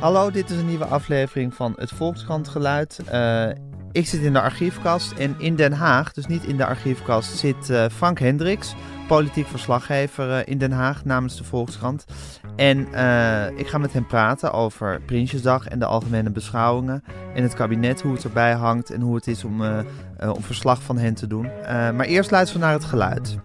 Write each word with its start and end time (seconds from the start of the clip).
Hallo, 0.00 0.30
dit 0.30 0.50
is 0.50 0.58
een 0.58 0.66
nieuwe 0.66 0.84
aflevering 0.84 1.54
van 1.54 1.74
het 1.76 1.90
Volkskrant 1.90 2.48
Geluid. 2.48 3.00
Uh, 3.12 3.48
ik 3.92 4.06
zit 4.06 4.20
in 4.20 4.32
de 4.32 4.40
archiefkast 4.40 5.12
en 5.12 5.34
in 5.38 5.56
Den 5.56 5.72
Haag, 5.72 6.12
dus 6.12 6.26
niet 6.26 6.44
in 6.44 6.56
de 6.56 6.66
archiefkast, 6.66 7.36
zit 7.36 7.70
uh, 7.70 7.84
Frank 7.92 8.18
Hendricks, 8.18 8.74
politiek 9.08 9.46
verslaggever 9.46 10.30
uh, 10.30 10.38
in 10.44 10.58
Den 10.58 10.72
Haag 10.72 11.04
namens 11.04 11.36
de 11.36 11.44
Volkskrant. 11.44 12.04
En 12.56 12.78
ik 13.56 13.68
ga 13.68 13.78
met 13.78 13.92
hem 13.92 14.06
praten 14.06 14.52
over 14.52 15.00
Prinsjesdag 15.00 15.68
en 15.68 15.78
de 15.78 15.86
algemene 15.86 16.30
beschouwingen 16.30 17.02
en 17.34 17.42
het 17.42 17.54
kabinet, 17.54 18.00
hoe 18.00 18.12
het 18.12 18.24
erbij 18.24 18.52
hangt 18.52 18.90
en 18.90 19.00
hoe 19.00 19.14
het 19.14 19.26
is 19.26 19.44
om, 19.44 19.62
om 20.20 20.42
verslag 20.42 20.82
van 20.82 20.98
hen 20.98 21.14
te 21.14 21.26
doen. 21.26 21.50
maar 21.68 22.06
eerst 22.06 22.30
luisteren 22.30 22.60
we 22.60 22.66
naar 22.66 22.76
het 22.76 22.84
geluid. 22.84 23.38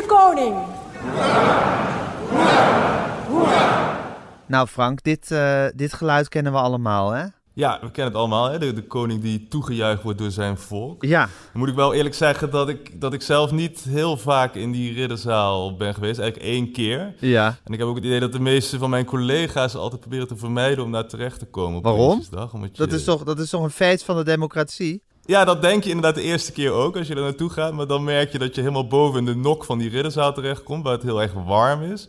De 0.00 0.06
koning! 0.06 0.56
Nou 4.46 4.66
Frank, 4.66 5.02
dit, 5.02 5.30
uh, 5.30 5.64
dit 5.74 5.92
geluid 5.92 6.28
kennen 6.28 6.52
we 6.52 6.58
allemaal 6.58 7.10
hè? 7.10 7.24
Ja, 7.52 7.78
we 7.80 7.90
kennen 7.90 8.12
het 8.12 8.14
allemaal, 8.14 8.50
hè? 8.50 8.58
De, 8.58 8.72
de, 8.72 8.82
koning 8.82 9.22
die 9.22 9.48
toegejuicht 9.48 10.02
wordt 10.02 10.18
door 10.18 10.30
zijn 10.30 10.58
volk. 10.58 11.04
Ja. 11.04 11.20
Dan 11.20 11.60
moet 11.60 11.68
ik 11.68 11.74
wel 11.74 11.94
eerlijk 11.94 12.14
zeggen 12.14 12.50
dat 12.50 12.68
ik, 12.68 13.00
dat 13.00 13.12
ik 13.12 13.22
zelf 13.22 13.50
niet 13.50 13.80
heel 13.80 14.16
vaak 14.16 14.54
in 14.54 14.72
die 14.72 14.92
ridderzaal 14.92 15.76
ben 15.76 15.94
geweest. 15.94 16.18
Eigenlijk 16.18 16.50
één 16.50 16.72
keer. 16.72 17.14
Ja. 17.18 17.56
En 17.64 17.72
ik 17.72 17.78
heb 17.78 17.88
ook 17.88 17.96
het 17.96 18.04
idee 18.04 18.20
dat 18.20 18.32
de 18.32 18.40
meeste 18.40 18.78
van 18.78 18.90
mijn 18.90 19.04
collega's 19.04 19.74
altijd 19.74 20.00
proberen 20.00 20.26
te 20.26 20.36
vermijden 20.36 20.84
om 20.84 20.92
daar 20.92 21.06
terecht 21.06 21.38
te 21.38 21.46
komen 21.46 21.78
op 21.78 21.84
Waarom? 21.84 22.22
Omdat 22.52 22.76
je... 22.76 22.86
dat, 22.86 22.92
is 22.92 23.04
toch, 23.04 23.24
dat 23.24 23.38
is 23.38 23.50
toch 23.50 23.62
een 23.62 23.70
feest 23.70 24.04
van 24.04 24.16
de 24.16 24.24
democratie? 24.24 25.02
Ja, 25.28 25.44
dat 25.44 25.62
denk 25.62 25.82
je 25.84 25.88
inderdaad 25.88 26.14
de 26.14 26.22
eerste 26.22 26.52
keer 26.52 26.70
ook 26.70 26.96
als 26.96 27.06
je 27.06 27.14
er 27.14 27.20
naartoe 27.20 27.50
gaat. 27.50 27.72
Maar 27.72 27.86
dan 27.86 28.04
merk 28.04 28.32
je 28.32 28.38
dat 28.38 28.54
je 28.54 28.60
helemaal 28.60 28.86
boven 28.86 29.18
in 29.18 29.24
de 29.24 29.34
nok 29.34 29.64
van 29.64 29.78
die 29.78 29.90
ridderzaal 29.90 30.34
terechtkomt, 30.34 30.84
waar 30.84 30.92
het 30.92 31.02
heel 31.02 31.22
erg 31.22 31.32
warm 31.32 31.82
is. 31.82 32.08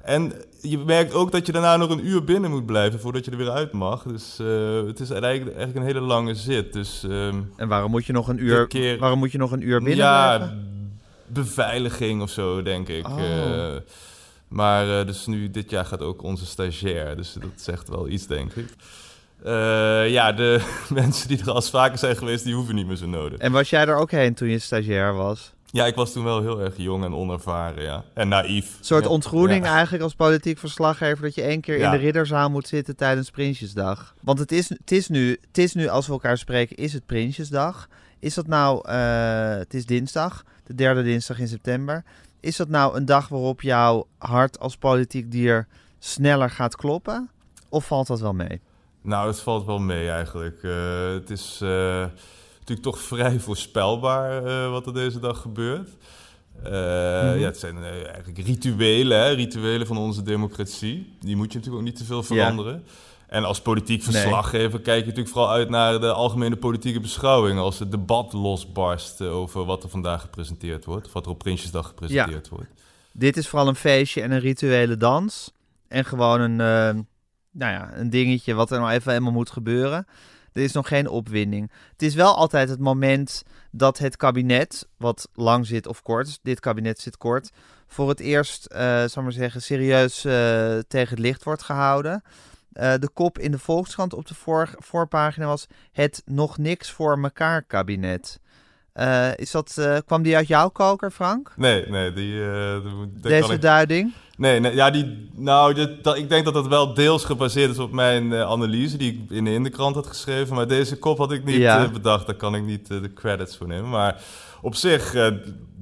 En 0.00 0.32
je 0.60 0.78
merkt 0.78 1.14
ook 1.14 1.32
dat 1.32 1.46
je 1.46 1.52
daarna 1.52 1.76
nog 1.76 1.90
een 1.90 2.06
uur 2.06 2.24
binnen 2.24 2.50
moet 2.50 2.66
blijven 2.66 3.00
voordat 3.00 3.24
je 3.24 3.30
er 3.30 3.36
weer 3.36 3.50
uit 3.50 3.72
mag. 3.72 4.02
Dus 4.02 4.38
uh, 4.40 4.86
het 4.86 5.00
is 5.00 5.10
eigenlijk, 5.10 5.56
eigenlijk 5.56 5.76
een 5.76 5.94
hele 5.94 6.00
lange 6.00 6.34
zit. 6.34 6.72
Dus, 6.72 7.02
um, 7.02 7.52
en 7.56 7.68
waarom 7.68 7.90
moet 7.90 8.06
je 8.06 8.12
nog 8.12 8.28
een 8.28 8.44
uur, 8.44 8.66
keer, 8.66 8.98
waarom 8.98 9.18
moet 9.18 9.32
je 9.32 9.38
nog 9.38 9.52
een 9.52 9.68
uur 9.68 9.78
binnen 9.78 10.04
ja, 10.04 10.36
blijven? 10.36 11.00
beveiliging 11.26 12.22
of 12.22 12.30
zo, 12.30 12.62
denk 12.62 12.88
ik. 12.88 13.08
Oh. 13.08 13.18
Uh, 13.18 13.74
maar 14.48 14.86
uh, 14.86 15.06
dus 15.06 15.26
nu, 15.26 15.50
dit 15.50 15.70
jaar 15.70 15.84
gaat 15.84 16.02
ook 16.02 16.22
onze 16.22 16.46
stagiair. 16.46 17.16
Dus 17.16 17.32
dat 17.32 17.50
zegt 17.56 17.88
wel 17.88 18.08
iets, 18.08 18.26
denk 18.26 18.52
ik. 18.52 18.68
Uh, 19.44 20.10
ja, 20.10 20.32
de 20.32 20.74
mensen 20.88 21.28
die 21.28 21.40
er 21.40 21.50
al 21.50 21.62
vaker 21.62 21.98
zijn 21.98 22.16
geweest, 22.16 22.44
die 22.44 22.54
hoeven 22.54 22.74
niet 22.74 22.86
meer 22.86 22.96
zo 22.96 23.06
nodig. 23.06 23.38
En 23.38 23.52
was 23.52 23.70
jij 23.70 23.86
er 23.86 23.96
ook 23.96 24.10
heen 24.10 24.34
toen 24.34 24.48
je 24.48 24.58
stagiair 24.58 25.14
was? 25.14 25.52
Ja, 25.74 25.86
ik 25.86 25.94
was 25.94 26.12
toen 26.12 26.24
wel 26.24 26.40
heel 26.40 26.60
erg 26.60 26.76
jong 26.76 27.04
en 27.04 27.14
onervaren, 27.14 27.82
ja. 27.82 28.04
En 28.14 28.28
naïef. 28.28 28.78
Een 28.78 28.84
soort 28.84 29.06
ontgroening 29.06 29.64
ja. 29.64 29.72
eigenlijk 29.72 30.02
als 30.02 30.14
politiek 30.14 30.58
verslaggever... 30.58 31.22
dat 31.22 31.34
je 31.34 31.42
één 31.42 31.60
keer 31.60 31.78
ja. 31.78 31.84
in 31.84 31.98
de 31.98 32.04
ridderzaal 32.04 32.50
moet 32.50 32.68
zitten 32.68 32.96
tijdens 32.96 33.30
Prinsjesdag. 33.30 34.14
Want 34.20 34.38
het 34.38 34.52
is, 34.52 34.68
het, 34.68 34.92
is 34.92 35.08
nu, 35.08 35.30
het 35.46 35.58
is 35.58 35.74
nu, 35.74 35.88
als 35.88 36.06
we 36.06 36.12
elkaar 36.12 36.38
spreken, 36.38 36.76
is 36.76 36.92
het 36.92 37.06
Prinsjesdag. 37.06 37.88
Is 38.18 38.34
dat 38.34 38.46
nou, 38.46 38.88
uh, 38.88 39.48
het 39.48 39.74
is 39.74 39.86
dinsdag, 39.86 40.44
de 40.64 40.74
derde 40.74 41.02
dinsdag 41.02 41.38
in 41.38 41.48
september. 41.48 42.04
Is 42.40 42.56
dat 42.56 42.68
nou 42.68 42.96
een 42.96 43.04
dag 43.04 43.28
waarop 43.28 43.62
jouw 43.62 44.06
hart 44.18 44.58
als 44.58 44.76
politiek 44.76 45.30
dier 45.30 45.66
sneller 45.98 46.50
gaat 46.50 46.76
kloppen? 46.76 47.30
Of 47.68 47.86
valt 47.86 48.06
dat 48.06 48.20
wel 48.20 48.34
mee? 48.34 48.60
Nou, 49.04 49.26
het 49.26 49.40
valt 49.40 49.66
wel 49.66 49.78
mee 49.78 50.10
eigenlijk. 50.10 50.62
Uh, 50.62 51.12
het 51.12 51.30
is 51.30 51.60
uh, 51.62 51.68
natuurlijk 52.58 52.82
toch 52.82 52.98
vrij 52.98 53.38
voorspelbaar 53.38 54.46
uh, 54.46 54.70
wat 54.70 54.86
er 54.86 54.94
deze 54.94 55.20
dag 55.20 55.40
gebeurt. 55.40 55.88
Mm 55.88 56.64
-hmm. 56.64 57.38
Ja, 57.38 57.44
het 57.44 57.58
zijn 57.58 57.84
eigenlijk 57.84 58.38
rituelen, 58.38 59.18
hè? 59.18 59.30
rituelen 59.30 59.86
van 59.86 59.96
onze 59.96 60.22
democratie. 60.22 61.16
Die 61.20 61.36
moet 61.36 61.52
je 61.52 61.58
natuurlijk 61.58 61.82
ook 61.82 61.88
niet 61.88 61.98
te 61.98 62.04
veel 62.04 62.22
veranderen. 62.22 62.72
Ja. 62.72 62.92
En 63.26 63.44
als 63.44 63.60
politiek 63.60 64.02
verslaggever 64.02 64.74
nee. 64.74 64.82
kijk 64.82 65.00
je 65.00 65.06
natuurlijk 65.06 65.34
vooral 65.34 65.50
uit 65.50 65.68
naar 65.68 66.00
de 66.00 66.12
algemene 66.12 66.56
politieke 66.56 67.00
beschouwing. 67.00 67.58
Als 67.58 67.78
het 67.78 67.90
debat 67.90 68.32
losbarst 68.32 69.20
over 69.20 69.64
wat 69.64 69.82
er 69.82 69.88
vandaag 69.88 70.20
gepresenteerd 70.20 70.84
wordt. 70.84 71.06
Of 71.06 71.12
wat 71.12 71.24
er 71.24 71.30
op 71.30 71.38
Prinsjesdag 71.38 71.86
gepresenteerd 71.86 72.48
ja. 72.50 72.56
wordt. 72.56 72.70
Dit 73.12 73.36
is 73.36 73.48
vooral 73.48 73.68
een 73.68 73.74
feestje 73.74 74.22
en 74.22 74.30
een 74.30 74.40
rituele 74.40 74.96
dans. 74.96 75.52
En 75.88 76.04
gewoon 76.04 76.40
een 76.40 77.06
nou 77.54 77.72
ja, 77.72 77.90
een 77.94 78.10
dingetje 78.10 78.54
wat 78.54 78.70
er 78.70 78.78
nou 78.78 78.92
even 78.92 79.10
helemaal 79.10 79.32
moet 79.32 79.50
gebeuren. 79.50 80.06
Er 80.52 80.62
is 80.62 80.72
nog 80.72 80.88
geen 80.88 81.08
opwinding. 81.08 81.70
Het 81.92 82.02
is 82.02 82.14
wel 82.14 82.36
altijd 82.36 82.68
het 82.68 82.80
moment 82.80 83.42
dat 83.70 83.98
het 83.98 84.16
kabinet, 84.16 84.88
wat 84.96 85.28
lang 85.34 85.66
zit 85.66 85.86
of 85.86 86.02
kort, 86.02 86.38
dit 86.42 86.60
kabinet 86.60 87.00
zit 87.00 87.16
kort, 87.16 87.50
voor 87.86 88.08
het 88.08 88.20
eerst, 88.20 88.68
uh, 88.72 89.04
zal 89.04 89.22
maar 89.22 89.32
zeggen, 89.32 89.62
serieus 89.62 90.24
uh, 90.24 90.32
tegen 90.88 91.10
het 91.10 91.18
licht 91.18 91.44
wordt 91.44 91.62
gehouden. 91.62 92.22
Uh, 92.72 92.94
de 92.98 93.08
kop 93.12 93.38
in 93.38 93.50
de 93.50 93.58
Volkskrant 93.58 94.14
op 94.14 94.26
de 94.26 94.34
voor, 94.34 94.74
voorpagina 94.78 95.46
was 95.46 95.66
het 95.92 96.22
nog 96.24 96.58
niks 96.58 96.90
voor 96.90 97.18
mekaar 97.18 97.62
kabinet. 97.62 98.40
Uh, 98.94 99.36
is 99.36 99.50
dat, 99.50 99.76
uh, 99.78 99.96
kwam 100.06 100.22
die 100.22 100.36
uit 100.36 100.48
jouw 100.48 100.68
koker, 100.68 101.10
Frank? 101.10 101.52
Nee, 101.56 101.86
nee. 101.88 102.12
Die, 102.12 102.40
Deze 103.20 103.52
ik... 103.52 103.60
duiding? 103.60 104.12
Nee, 104.36 104.60
nee 104.60 104.74
ja, 104.74 104.90
die, 104.90 105.28
nou, 105.34 105.74
dit, 105.74 106.04
dat, 106.04 106.16
ik 106.16 106.28
denk 106.28 106.44
dat 106.44 106.54
dat 106.54 106.66
wel 106.66 106.94
deels 106.94 107.24
gebaseerd 107.24 107.70
is 107.70 107.78
op 107.78 107.92
mijn 107.92 108.34
analyse 108.34 108.96
die 108.96 109.12
ik 109.12 109.30
in 109.30 109.44
de, 109.44 109.50
in 109.50 109.62
de 109.62 109.70
krant 109.70 109.94
had 109.94 110.06
geschreven. 110.06 110.54
Maar 110.54 110.68
deze 110.68 110.98
kop 110.98 111.18
had 111.18 111.32
ik 111.32 111.44
niet 111.44 111.56
ja. 111.56 111.88
bedacht. 111.88 112.26
Daar 112.26 112.34
kan 112.34 112.54
ik 112.54 112.62
niet 112.62 112.86
de 112.86 113.12
credits 113.14 113.56
voor 113.56 113.66
nemen. 113.66 113.90
Maar 113.90 114.22
op 114.60 114.74
zich 114.74 115.12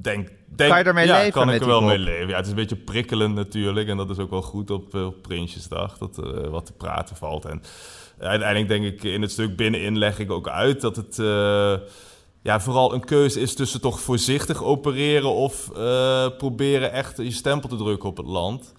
denk 0.01 0.29
Denk, 0.57 0.71
kan 0.71 0.79
je 0.79 0.85
ermee 0.85 1.07
ja, 1.07 1.17
leven? 1.17 1.33
kan 1.33 1.51
ik 1.51 1.61
er 1.61 1.67
wel 1.67 1.83
mee 1.83 1.99
leven. 1.99 2.29
Ja, 2.29 2.37
het 2.37 2.45
is 2.45 2.51
een 2.51 2.57
beetje 2.57 2.77
prikkelend 2.77 3.35
natuurlijk. 3.35 3.89
En 3.89 3.97
dat 3.97 4.11
is 4.11 4.19
ook 4.19 4.31
wel 4.31 4.43
goed 4.43 4.71
op, 4.71 4.95
op 4.95 5.23
Prinsjesdag. 5.23 5.99
Dat 5.99 6.17
er 6.17 6.51
wat 6.51 6.67
te 6.67 6.73
praten 6.73 7.17
valt. 7.17 7.45
En 7.45 7.63
uiteindelijk 8.19 8.69
denk 8.69 8.85
ik 8.85 9.03
in 9.03 9.23
het 9.23 9.31
stuk 9.31 9.57
binnenin 9.57 9.99
leg 9.99 10.19
ik 10.19 10.31
ook 10.31 10.49
uit 10.49 10.81
dat 10.81 10.97
het 10.97 11.19
ja, 12.43 12.61
vooral 12.61 12.95
een 12.95 13.05
keuze 13.05 13.41
is 13.41 13.55
tussen 13.55 13.81
toch 13.81 14.01
voorzichtig 14.01 14.63
opereren 14.63 15.35
of 15.35 15.71
uh, 15.77 16.29
proberen 16.39 16.93
echt 16.93 17.17
je 17.17 17.31
stempel 17.31 17.69
te 17.69 17.77
drukken 17.77 18.09
op 18.09 18.17
het 18.17 18.27
land. 18.27 18.73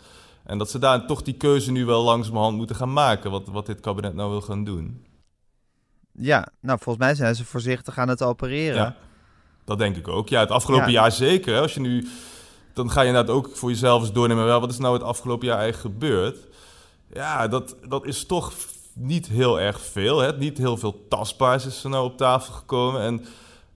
En 0.43 0.57
dat 0.57 0.69
ze 0.69 0.79
daar 0.79 1.07
toch 1.07 1.21
die 1.21 1.33
keuze 1.33 1.71
nu 1.71 1.85
wel 1.85 2.03
langzamerhand 2.03 2.57
moeten 2.57 2.75
gaan 2.75 2.93
maken, 2.93 3.31
wat, 3.31 3.47
wat 3.47 3.65
dit 3.65 3.79
kabinet 3.79 4.13
nou 4.13 4.29
wil 4.29 4.41
gaan 4.41 4.63
doen. 4.63 5.05
Ja, 6.11 6.47
nou 6.59 6.79
volgens 6.81 7.05
mij 7.05 7.15
zijn 7.15 7.35
ze 7.35 7.45
voorzichtig 7.45 7.97
aan 7.97 8.07
het 8.07 8.23
opereren. 8.23 8.75
Ja, 8.75 8.95
dat 9.65 9.77
denk 9.77 9.95
ik 9.95 10.07
ook. 10.07 10.29
Ja, 10.29 10.39
het 10.39 10.51
afgelopen 10.51 10.91
ja. 10.91 11.01
jaar 11.01 11.11
zeker. 11.11 11.53
Hè. 11.53 11.61
Als 11.61 11.73
je 11.73 11.79
nu, 11.79 12.07
dan 12.73 12.91
ga 12.91 13.01
je 13.01 13.07
inderdaad 13.07 13.35
ook 13.35 13.49
voor 13.53 13.69
jezelf 13.69 14.01
eens 14.01 14.11
doornemen, 14.11 14.45
wel, 14.45 14.59
wat 14.59 14.71
is 14.71 14.77
nou 14.77 14.93
het 14.93 15.03
afgelopen 15.03 15.47
jaar 15.47 15.59
eigenlijk 15.59 15.95
gebeurd? 15.95 16.37
Ja, 17.13 17.47
dat, 17.47 17.75
dat 17.87 18.05
is 18.05 18.25
toch 18.25 18.53
niet 18.93 19.27
heel 19.27 19.59
erg 19.59 19.81
veel. 19.81 20.19
Hè. 20.19 20.37
Niet 20.37 20.57
heel 20.57 20.77
veel 20.77 21.05
tastbaars 21.09 21.65
is 21.65 21.83
er 21.83 21.89
nou 21.89 22.05
op 22.05 22.17
tafel 22.17 22.53
gekomen 22.53 23.01
en... 23.01 23.25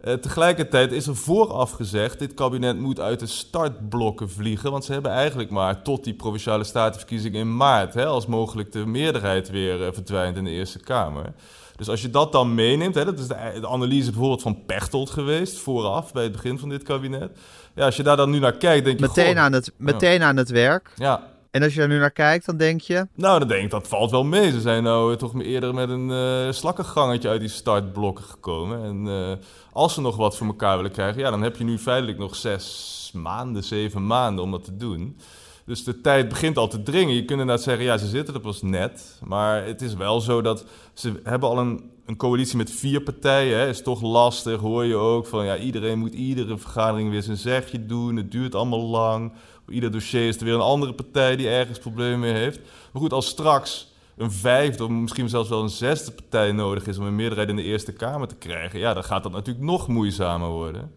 Uh, 0.07 0.13
tegelijkertijd 0.13 0.91
is 0.91 1.07
er 1.07 1.15
vooraf 1.15 1.71
gezegd: 1.71 2.19
dit 2.19 2.33
kabinet 2.33 2.79
moet 2.79 2.99
uit 2.99 3.19
de 3.19 3.25
startblokken 3.25 4.29
vliegen. 4.29 4.71
Want 4.71 4.85
ze 4.85 4.91
hebben 4.93 5.11
eigenlijk 5.11 5.49
maar 5.49 5.81
tot 5.81 6.03
die 6.03 6.13
provinciale 6.13 6.63
statenverkiezing 6.63 7.35
in 7.35 7.57
maart, 7.57 7.93
hè, 7.93 8.05
als 8.05 8.25
mogelijk 8.25 8.71
de 8.71 8.85
meerderheid 8.85 9.49
weer 9.49 9.81
uh, 9.81 9.87
verdwijnt 9.91 10.37
in 10.37 10.43
de 10.43 10.49
Eerste 10.49 10.79
Kamer. 10.79 11.33
Dus 11.75 11.89
als 11.89 12.01
je 12.01 12.09
dat 12.09 12.31
dan 12.31 12.55
meeneemt, 12.55 12.95
hè, 12.95 13.05
dat 13.05 13.19
is 13.19 13.27
de, 13.27 13.57
de, 13.61 13.67
analyse 13.67 14.09
bijvoorbeeld 14.09 14.41
van 14.41 14.65
Pechtold 14.65 15.09
geweest, 15.09 15.57
vooraf 15.57 16.13
bij 16.13 16.23
het 16.23 16.31
begin 16.31 16.59
van 16.59 16.69
dit 16.69 16.83
kabinet. 16.83 17.37
Ja, 17.75 17.85
als 17.85 17.95
je 17.95 18.03
daar 18.03 18.17
dan 18.17 18.29
nu 18.29 18.39
naar 18.39 18.57
kijkt, 18.57 18.85
denk 18.85 18.99
je. 18.99 19.05
Meteen, 19.05 19.35
goh, 19.35 19.43
aan, 19.43 19.53
het, 19.53 19.71
meteen 19.77 20.19
ja. 20.19 20.27
aan 20.27 20.37
het 20.37 20.49
werk. 20.49 20.91
Ja, 20.95 21.23
en 21.57 21.63
als 21.63 21.73
je 21.73 21.81
er 21.81 21.87
nu 21.87 21.99
naar 21.99 22.11
kijkt, 22.11 22.45
dan 22.45 22.57
denk 22.57 22.81
je... 22.81 23.07
Nou, 23.15 23.39
dan 23.39 23.47
denk 23.47 23.63
ik, 23.63 23.69
dat 23.69 23.87
valt 23.87 24.11
wel 24.11 24.23
mee. 24.23 24.51
Ze 24.51 24.61
zijn 24.61 24.83
nou 24.83 25.15
toch 25.15 25.41
eerder 25.41 25.73
met 25.73 25.89
een 25.89 26.09
uh, 26.09 26.51
slakkengangetje 26.51 27.29
uit 27.29 27.39
die 27.39 27.49
startblokken 27.49 28.23
gekomen. 28.23 28.83
En 28.83 29.05
uh, 29.05 29.31
als 29.71 29.93
ze 29.93 30.01
nog 30.01 30.15
wat 30.15 30.37
voor 30.37 30.47
elkaar 30.47 30.75
willen 30.75 30.91
krijgen... 30.91 31.21
ja, 31.21 31.29
dan 31.29 31.41
heb 31.41 31.57
je 31.57 31.63
nu 31.63 31.77
feitelijk 31.77 32.17
nog 32.17 32.35
zes 32.35 33.11
maanden, 33.13 33.63
zeven 33.63 34.07
maanden 34.07 34.43
om 34.43 34.51
dat 34.51 34.63
te 34.63 34.77
doen. 34.77 35.17
Dus 35.65 35.83
de 35.83 36.01
tijd 36.01 36.29
begint 36.29 36.57
al 36.57 36.67
te 36.67 36.83
dringen. 36.83 37.13
Je 37.13 37.25
kunt 37.25 37.39
inderdaad 37.39 37.61
zeggen, 37.61 37.85
ja, 37.85 37.97
ze 37.97 38.07
zitten 38.07 38.33
er 38.33 38.39
pas 38.39 38.61
net. 38.61 39.19
Maar 39.23 39.65
het 39.65 39.81
is 39.81 39.93
wel 39.93 40.21
zo 40.21 40.41
dat 40.41 40.65
ze 40.93 41.19
hebben 41.23 41.49
al 41.49 41.57
een, 41.57 41.91
een 42.07 42.17
coalitie 42.17 42.57
met 42.57 42.71
vier 42.71 43.01
partijen. 43.01 43.59
Hè. 43.59 43.67
Is 43.67 43.81
toch 43.81 44.01
lastig, 44.01 44.59
hoor 44.59 44.85
je 44.85 44.95
ook. 44.95 45.25
Van 45.27 45.45
ja, 45.45 45.57
iedereen 45.57 45.99
moet 45.99 46.13
iedere 46.13 46.57
vergadering 46.57 47.09
weer 47.09 47.23
zijn 47.23 47.37
zegje 47.37 47.85
doen. 47.85 48.15
Het 48.15 48.31
duurt 48.31 48.55
allemaal 48.55 48.87
lang. 48.87 49.31
Op 49.61 49.71
ieder 49.71 49.91
dossier 49.91 50.27
is 50.27 50.37
er 50.37 50.45
weer 50.45 50.53
een 50.53 50.59
andere 50.59 50.93
partij 50.93 51.35
die 51.35 51.49
ergens 51.49 51.79
problemen 51.79 52.19
mee 52.19 52.33
heeft. 52.33 52.59
Maar 52.91 53.01
goed, 53.01 53.13
als 53.13 53.27
straks 53.27 53.91
een 54.17 54.31
vijfde 54.31 54.83
of 54.83 54.89
misschien 54.89 55.29
zelfs 55.29 55.49
wel 55.49 55.61
een 55.61 55.69
zesde 55.69 56.11
partij 56.11 56.51
nodig 56.51 56.87
is 56.87 56.97
om 56.97 57.05
een 57.05 57.15
meerderheid 57.15 57.49
in 57.49 57.55
de 57.55 57.63
Eerste 57.63 57.93
Kamer 57.93 58.27
te 58.27 58.35
krijgen, 58.35 58.79
ja, 58.79 58.93
dan 58.93 59.03
gaat 59.03 59.23
dat 59.23 59.31
natuurlijk 59.31 59.65
nog 59.65 59.87
moeizamer 59.87 60.49
worden. 60.49 60.91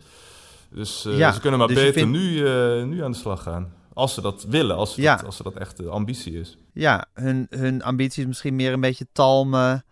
Dus 0.71 1.07
uh, 1.07 1.19
ja, 1.19 1.33
ze 1.33 1.41
kunnen 1.41 1.59
maar 1.59 1.69
dus 1.69 1.77
beter 1.77 1.93
vindt... 1.93 2.19
nu, 2.19 2.31
uh, 2.31 2.85
nu 2.85 3.05
aan 3.05 3.11
de 3.11 3.17
slag 3.17 3.43
gaan. 3.43 3.73
Als 3.95 4.15
ze 4.15 4.21
dat 4.21 4.45
willen, 4.49 4.77
als, 4.77 4.95
ja. 4.95 5.17
dat, 5.17 5.27
als 5.27 5.37
ze 5.37 5.43
dat 5.43 5.55
echt 5.55 5.77
de 5.77 5.89
ambitie 5.89 6.41
is. 6.41 6.59
Ja, 6.73 7.07
hun, 7.15 7.47
hun 7.51 7.83
ambitie 7.83 8.23
is 8.23 8.29
misschien 8.29 8.57
meer 8.57 8.73
een 8.73 8.81
beetje 8.81 9.07
talmen 9.13 9.85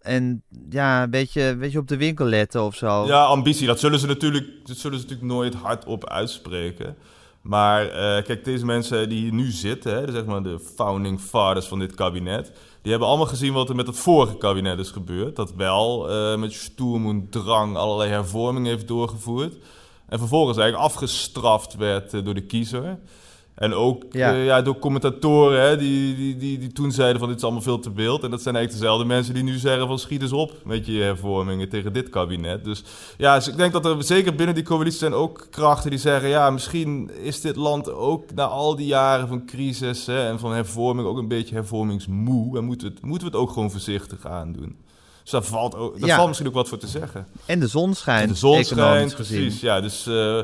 En 0.00 0.42
ja, 0.70 1.02
een 1.02 1.10
beetje, 1.10 1.56
beetje 1.56 1.78
op 1.78 1.88
de 1.88 1.96
winkel 1.96 2.24
letten 2.24 2.62
of 2.62 2.74
zo. 2.74 3.06
Ja, 3.06 3.24
ambitie, 3.24 3.66
dat 3.66 3.80
zullen 3.80 3.98
ze 3.98 4.06
natuurlijk, 4.06 4.46
dat 4.64 4.76
zullen 4.76 4.98
ze 4.98 5.04
natuurlijk 5.04 5.32
nooit 5.32 5.54
hardop 5.54 6.08
uitspreken. 6.08 6.96
Maar 7.40 7.88
eh, 7.88 8.24
kijk, 8.24 8.44
deze 8.44 8.64
mensen 8.64 9.08
die 9.08 9.20
hier 9.20 9.32
nu 9.32 9.50
zitten, 9.50 9.94
hè, 9.94 10.12
zeg 10.12 10.24
maar 10.24 10.42
de 10.42 10.58
founding 10.74 11.20
fathers 11.20 11.66
van 11.66 11.78
dit 11.78 11.94
kabinet, 11.94 12.52
die 12.82 12.90
hebben 12.90 13.08
allemaal 13.08 13.26
gezien 13.26 13.52
wat 13.52 13.68
er 13.68 13.74
met 13.74 13.86
het 13.86 13.96
vorige 13.96 14.36
kabinet 14.36 14.78
is 14.78 14.90
gebeurd. 14.90 15.36
Dat 15.36 15.54
wel 15.54 16.10
uh, 16.10 16.38
met 16.38 16.52
stoem 16.52 17.08
en 17.08 17.26
drang 17.30 17.76
allerlei 17.76 18.10
hervormingen 18.10 18.70
heeft 18.70 18.88
doorgevoerd. 18.88 19.56
En 20.08 20.18
vervolgens 20.18 20.58
eigenlijk 20.58 20.90
afgestraft 20.90 21.76
werd 21.76 22.14
uh, 22.14 22.24
door 22.24 22.34
de 22.34 22.46
kiezer. 22.46 22.98
En 23.60 23.74
ook 23.74 24.04
ja. 24.10 24.34
Uh, 24.34 24.44
ja 24.44 24.62
door 24.62 24.78
commentatoren 24.78 25.60
hè, 25.60 25.76
die, 25.76 26.16
die, 26.16 26.36
die, 26.36 26.58
die 26.58 26.72
toen 26.72 26.92
zeiden 26.92 27.18
van 27.18 27.28
dit 27.28 27.36
is 27.36 27.42
allemaal 27.42 27.62
veel 27.62 27.78
te 27.78 27.90
beeld. 27.90 28.22
En 28.24 28.30
dat 28.30 28.42
zijn 28.42 28.54
eigenlijk 28.54 28.84
dezelfde 28.84 29.14
mensen 29.14 29.34
die 29.34 29.42
nu 29.42 29.58
zeggen 29.58 29.86
van 29.86 29.98
schiet 29.98 30.22
eens 30.22 30.32
op 30.32 30.52
met 30.64 30.86
je 30.86 31.00
hervormingen 31.00 31.68
tegen 31.68 31.92
dit 31.92 32.08
kabinet. 32.08 32.64
Dus 32.64 32.82
ja, 33.16 33.34
dus 33.34 33.48
ik 33.48 33.56
denk 33.56 33.72
dat 33.72 33.84
er 33.84 34.04
zeker 34.04 34.34
binnen 34.34 34.54
die 34.54 34.64
coalitie 34.64 34.98
zijn 34.98 35.14
ook 35.14 35.46
krachten 35.50 35.90
die 35.90 35.98
zeggen... 35.98 36.28
ja, 36.28 36.50
misschien 36.50 37.10
is 37.22 37.40
dit 37.40 37.56
land 37.56 37.92
ook 37.92 38.34
na 38.34 38.44
al 38.44 38.76
die 38.76 38.86
jaren 38.86 39.28
van 39.28 39.46
crisis 39.46 40.06
hè, 40.06 40.28
en 40.28 40.38
van 40.38 40.52
hervorming 40.52 41.08
ook 41.08 41.18
een 41.18 41.28
beetje 41.28 41.54
hervormingsmoe. 41.54 42.58
En 42.58 42.64
moeten 42.64 42.88
we 42.88 42.94
het, 42.94 43.02
moeten 43.02 43.30
we 43.30 43.36
het 43.36 43.42
ook 43.42 43.52
gewoon 43.52 43.70
voorzichtig 43.70 44.26
aandoen. 44.26 44.76
Dus 45.22 45.30
daar 45.30 45.42
valt, 45.42 45.74
ook, 45.74 45.98
daar 45.98 46.08
ja. 46.08 46.14
valt 46.14 46.28
misschien 46.28 46.48
ook 46.48 46.54
wat 46.54 46.68
voor 46.68 46.78
te 46.78 46.86
zeggen. 46.86 47.26
En 47.46 47.60
de 47.60 47.66
zon 47.66 47.94
schijnt. 47.94 48.22
En 48.22 48.28
de 48.28 48.34
zon 48.34 48.64
schijnt, 48.64 49.14
precies. 49.14 49.60
Ja, 49.60 49.80
dus... 49.80 50.06
Uh, 50.06 50.40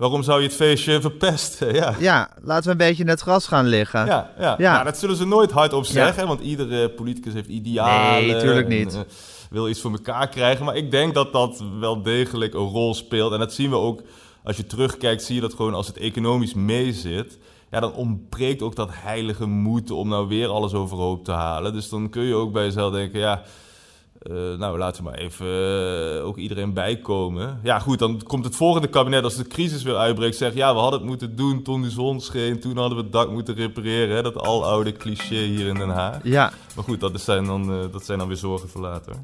Waarom 0.00 0.22
zou 0.22 0.40
je 0.40 0.46
het 0.46 0.56
feestje 0.56 1.00
verpesten? 1.00 1.74
Ja. 1.80 1.94
ja, 1.98 2.28
laten 2.42 2.64
we 2.64 2.70
een 2.70 2.88
beetje 2.88 3.02
in 3.02 3.08
het 3.08 3.20
gras 3.20 3.46
gaan 3.46 3.66
liggen. 3.66 4.06
Ja, 4.06 4.30
ja. 4.38 4.54
ja. 4.58 4.72
Nou, 4.72 4.84
dat 4.84 4.98
zullen 4.98 5.16
ze 5.16 5.26
nooit 5.26 5.50
hardop 5.50 5.84
zeggen, 5.84 6.26
want 6.26 6.40
iedere 6.40 6.90
politicus 6.90 7.32
heeft 7.32 7.48
idealen. 7.48 8.22
Nee, 8.22 8.32
natuurlijk 8.32 8.68
niet. 8.68 8.94
En, 8.94 8.98
uh, 8.98 9.04
wil 9.50 9.68
iets 9.68 9.80
voor 9.80 9.90
elkaar 9.90 10.28
krijgen. 10.28 10.64
Maar 10.64 10.76
ik 10.76 10.90
denk 10.90 11.14
dat 11.14 11.32
dat 11.32 11.64
wel 11.80 12.02
degelijk 12.02 12.54
een 12.54 12.68
rol 12.68 12.94
speelt. 12.94 13.32
En 13.32 13.38
dat 13.38 13.52
zien 13.52 13.70
we 13.70 13.76
ook, 13.76 14.02
als 14.44 14.56
je 14.56 14.66
terugkijkt, 14.66 15.22
zie 15.22 15.34
je 15.34 15.40
dat 15.40 15.54
gewoon 15.54 15.74
als 15.74 15.86
het 15.86 15.96
economisch 15.96 16.54
meezit. 16.54 17.38
Ja, 17.70 17.80
dan 17.80 17.92
ontbreekt 17.92 18.62
ook 18.62 18.76
dat 18.76 18.88
heilige 18.92 19.46
moed 19.46 19.90
om 19.90 20.08
nou 20.08 20.28
weer 20.28 20.48
alles 20.48 20.72
overhoop 20.72 21.24
te 21.24 21.32
halen. 21.32 21.72
Dus 21.72 21.88
dan 21.88 22.10
kun 22.10 22.22
je 22.22 22.34
ook 22.34 22.52
bij 22.52 22.64
jezelf 22.64 22.92
denken, 22.92 23.20
ja 23.20 23.42
uh, 24.22 24.58
nou, 24.58 24.78
laten 24.78 25.04
we 25.04 25.10
maar 25.10 25.18
even 25.18 25.46
uh, 26.16 26.26
ook 26.26 26.36
iedereen 26.36 26.72
bijkomen. 26.72 27.60
Ja, 27.62 27.78
goed, 27.78 27.98
dan 27.98 28.22
komt 28.22 28.44
het 28.44 28.56
volgende 28.56 28.88
kabinet 28.88 29.24
als 29.24 29.36
de 29.36 29.46
crisis 29.46 29.82
weer 29.82 29.96
uitbreekt. 29.96 30.36
Zegt 30.36 30.54
ja, 30.54 30.74
we 30.74 30.80
hadden 30.80 31.00
het 31.00 31.08
moeten 31.08 31.36
doen 31.36 31.62
toen 31.62 31.82
de 31.82 31.90
zon 31.90 32.20
scheen. 32.20 32.60
Toen 32.60 32.76
hadden 32.76 32.96
we 32.96 33.02
het 33.02 33.12
dak 33.12 33.30
moeten 33.30 33.54
repareren. 33.54 34.16
Hè? 34.16 34.22
Dat 34.22 34.40
aloude 34.40 34.92
cliché 34.92 35.34
hier 35.34 35.66
in 35.66 35.74
Den 35.74 35.88
Haag. 35.88 36.20
Ja. 36.22 36.52
Maar 36.74 36.84
goed, 36.84 37.00
dat 37.00 37.20
zijn 37.20 37.44
dan, 37.44 37.72
uh, 37.72 37.92
dat 37.92 38.04
zijn 38.04 38.18
dan 38.18 38.28
weer 38.28 38.36
zorgen 38.36 38.68
voor 38.68 38.80
later. 38.80 39.14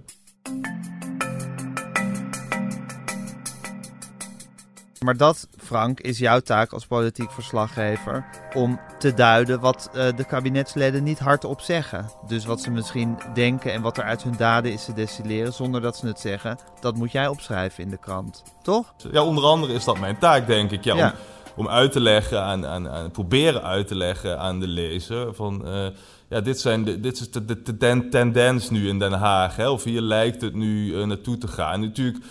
Maar 5.06 5.16
dat, 5.16 5.48
Frank, 5.56 6.00
is 6.00 6.18
jouw 6.18 6.40
taak 6.40 6.72
als 6.72 6.86
politiek 6.86 7.30
verslaggever 7.30 8.26
om 8.54 8.80
te 8.98 9.14
duiden 9.14 9.60
wat 9.60 9.90
uh, 9.94 10.06
de 10.16 10.24
kabinetsleden 10.24 11.02
niet 11.02 11.18
hardop 11.18 11.60
zeggen. 11.60 12.10
Dus 12.28 12.44
wat 12.44 12.60
ze 12.60 12.70
misschien 12.70 13.18
denken 13.34 13.72
en 13.72 13.82
wat 13.82 13.98
er 13.98 14.04
uit 14.04 14.22
hun 14.22 14.34
daden 14.36 14.72
is 14.72 14.84
te 14.84 14.92
destilleren 14.92 15.52
zonder 15.52 15.80
dat 15.80 15.96
ze 15.96 16.06
het 16.06 16.20
zeggen, 16.20 16.58
dat 16.80 16.96
moet 16.96 17.12
jij 17.12 17.28
opschrijven 17.28 17.84
in 17.84 17.90
de 17.90 17.98
krant, 17.98 18.42
toch? 18.62 18.94
Ja, 19.12 19.24
onder 19.24 19.44
andere 19.44 19.72
is 19.72 19.84
dat 19.84 19.98
mijn 19.98 20.18
taak, 20.18 20.46
denk 20.46 20.70
ik. 20.70 20.84
Ja, 20.84 20.96
ja. 20.96 21.14
Om, 21.54 21.66
om, 21.66 21.68
uit 21.68 21.92
te 21.92 22.00
leggen, 22.00 22.42
aan, 22.42 22.66
aan, 22.66 22.88
aan, 22.88 23.10
proberen 23.10 23.62
uit 23.62 23.86
te 23.86 23.94
leggen 23.94 24.38
aan 24.38 24.60
de 24.60 24.68
lezer 24.68 25.34
van... 25.34 25.62
Uh, 25.68 25.86
ja, 26.28 26.40
dit, 26.40 26.60
zijn 26.60 26.84
de, 26.84 27.00
dit 27.00 27.20
is 27.20 27.30
de, 27.30 27.44
de, 27.44 27.62
de, 27.62 28.08
tendens 28.10 28.70
nu 28.70 28.88
in 28.88 28.98
Den 28.98 29.12
Haag. 29.12 29.56
Hè? 29.56 29.68
Of 29.68 29.84
hier 29.84 30.00
lijkt 30.00 30.40
het 30.40 30.54
nu 30.54 30.94
uh, 30.94 31.04
naartoe 31.04 31.38
te 31.38 31.48
gaan. 31.48 31.72
En 31.72 31.80
natuurlijk 31.80 32.24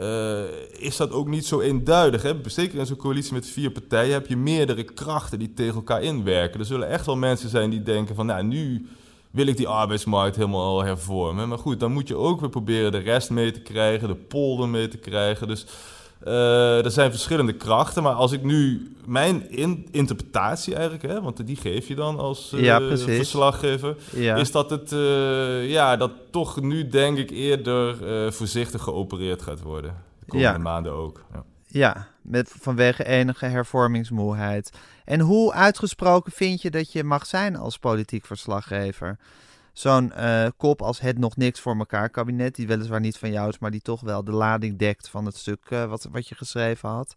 uh, 0.00 0.40
is 0.78 0.96
dat 0.96 1.10
ook 1.12 1.28
niet 1.28 1.46
zo 1.46 1.60
eenduidig. 1.60 2.22
Hè? 2.22 2.32
Zeker 2.44 2.78
in 2.78 2.86
zo'n 2.86 2.96
coalitie 2.96 3.32
met 3.32 3.46
vier 3.46 3.70
partijen 3.70 4.12
heb 4.12 4.26
je 4.26 4.36
meerdere 4.36 4.82
krachten 4.82 5.38
die 5.38 5.54
tegen 5.54 5.74
elkaar 5.74 6.02
inwerken. 6.02 6.60
Er 6.60 6.66
zullen 6.66 6.88
echt 6.88 7.06
wel 7.06 7.16
mensen 7.16 7.48
zijn 7.48 7.70
die 7.70 7.82
denken 7.82 8.14
van, 8.14 8.26
nou, 8.26 8.44
nu 8.44 8.86
wil 9.30 9.46
ik 9.46 9.56
die 9.56 9.68
arbeidsmarkt 9.68 10.36
helemaal 10.36 10.84
hervormen. 10.84 11.48
Maar 11.48 11.58
goed, 11.58 11.80
dan 11.80 11.92
moet 11.92 12.08
je 12.08 12.16
ook 12.16 12.40
weer 12.40 12.48
proberen 12.48 12.92
de 12.92 12.98
rest 12.98 13.30
mee 13.30 13.50
te 13.50 13.60
krijgen, 13.60 14.08
de 14.08 14.14
polder 14.14 14.68
mee 14.68 14.88
te 14.88 14.98
krijgen. 14.98 15.48
Dus 15.48 15.66
uh, 16.26 16.84
er 16.84 16.90
zijn 16.90 17.10
verschillende 17.10 17.52
krachten, 17.52 18.02
maar 18.02 18.12
als 18.12 18.32
ik 18.32 18.42
nu 18.42 18.90
mijn 19.04 19.50
in 19.50 19.88
interpretatie 19.90 20.74
eigenlijk, 20.74 21.02
hè, 21.02 21.22
want 21.22 21.46
die 21.46 21.56
geef 21.56 21.88
je 21.88 21.94
dan 21.94 22.18
als 22.18 22.52
uh, 22.52 22.60
ja, 22.60 22.96
verslaggever, 22.96 23.96
ja. 24.12 24.36
is 24.36 24.50
dat 24.50 24.70
het 24.70 24.92
uh, 24.92 25.70
ja, 25.70 25.96
dat 25.96 26.12
toch 26.30 26.60
nu 26.60 26.88
denk 26.88 27.18
ik 27.18 27.30
eerder 27.30 27.96
voorzichtig 28.32 28.82
geopereerd 28.82 29.42
gaat 29.42 29.60
worden. 29.60 29.94
De 30.18 30.26
komende 30.26 30.52
ja. 30.52 30.58
maanden 30.58 30.92
ook. 30.92 31.24
Ja, 31.32 31.44
ja 31.66 32.06
met, 32.22 32.54
vanwege 32.60 33.04
enige 33.04 33.46
hervormingsmoeheid. 33.46 34.72
En 35.04 35.20
hoe 35.20 35.52
uitgesproken 35.52 36.32
vind 36.32 36.62
je 36.62 36.70
dat 36.70 36.92
je 36.92 37.04
mag 37.04 37.26
zijn 37.26 37.56
als 37.56 37.78
politiek 37.78 38.26
verslaggever? 38.26 39.18
Zo'n 39.78 40.12
uh, 40.16 40.46
kop 40.56 40.82
als 40.82 41.00
het 41.00 41.18
nog 41.18 41.36
niks 41.36 41.60
voor 41.60 41.76
elkaar 41.76 42.10
kabinet, 42.10 42.54
die 42.54 42.66
weliswaar 42.66 43.00
niet 43.00 43.18
van 43.18 43.32
jou 43.32 43.48
is, 43.48 43.58
maar 43.58 43.70
die 43.70 43.80
toch 43.80 44.00
wel 44.00 44.24
de 44.24 44.32
lading 44.32 44.78
dekt 44.78 45.08
van 45.08 45.26
het 45.26 45.36
stuk 45.36 45.70
uh, 45.70 45.84
wat, 45.84 46.08
wat 46.10 46.28
je 46.28 46.34
geschreven 46.34 46.88
had. 46.88 47.14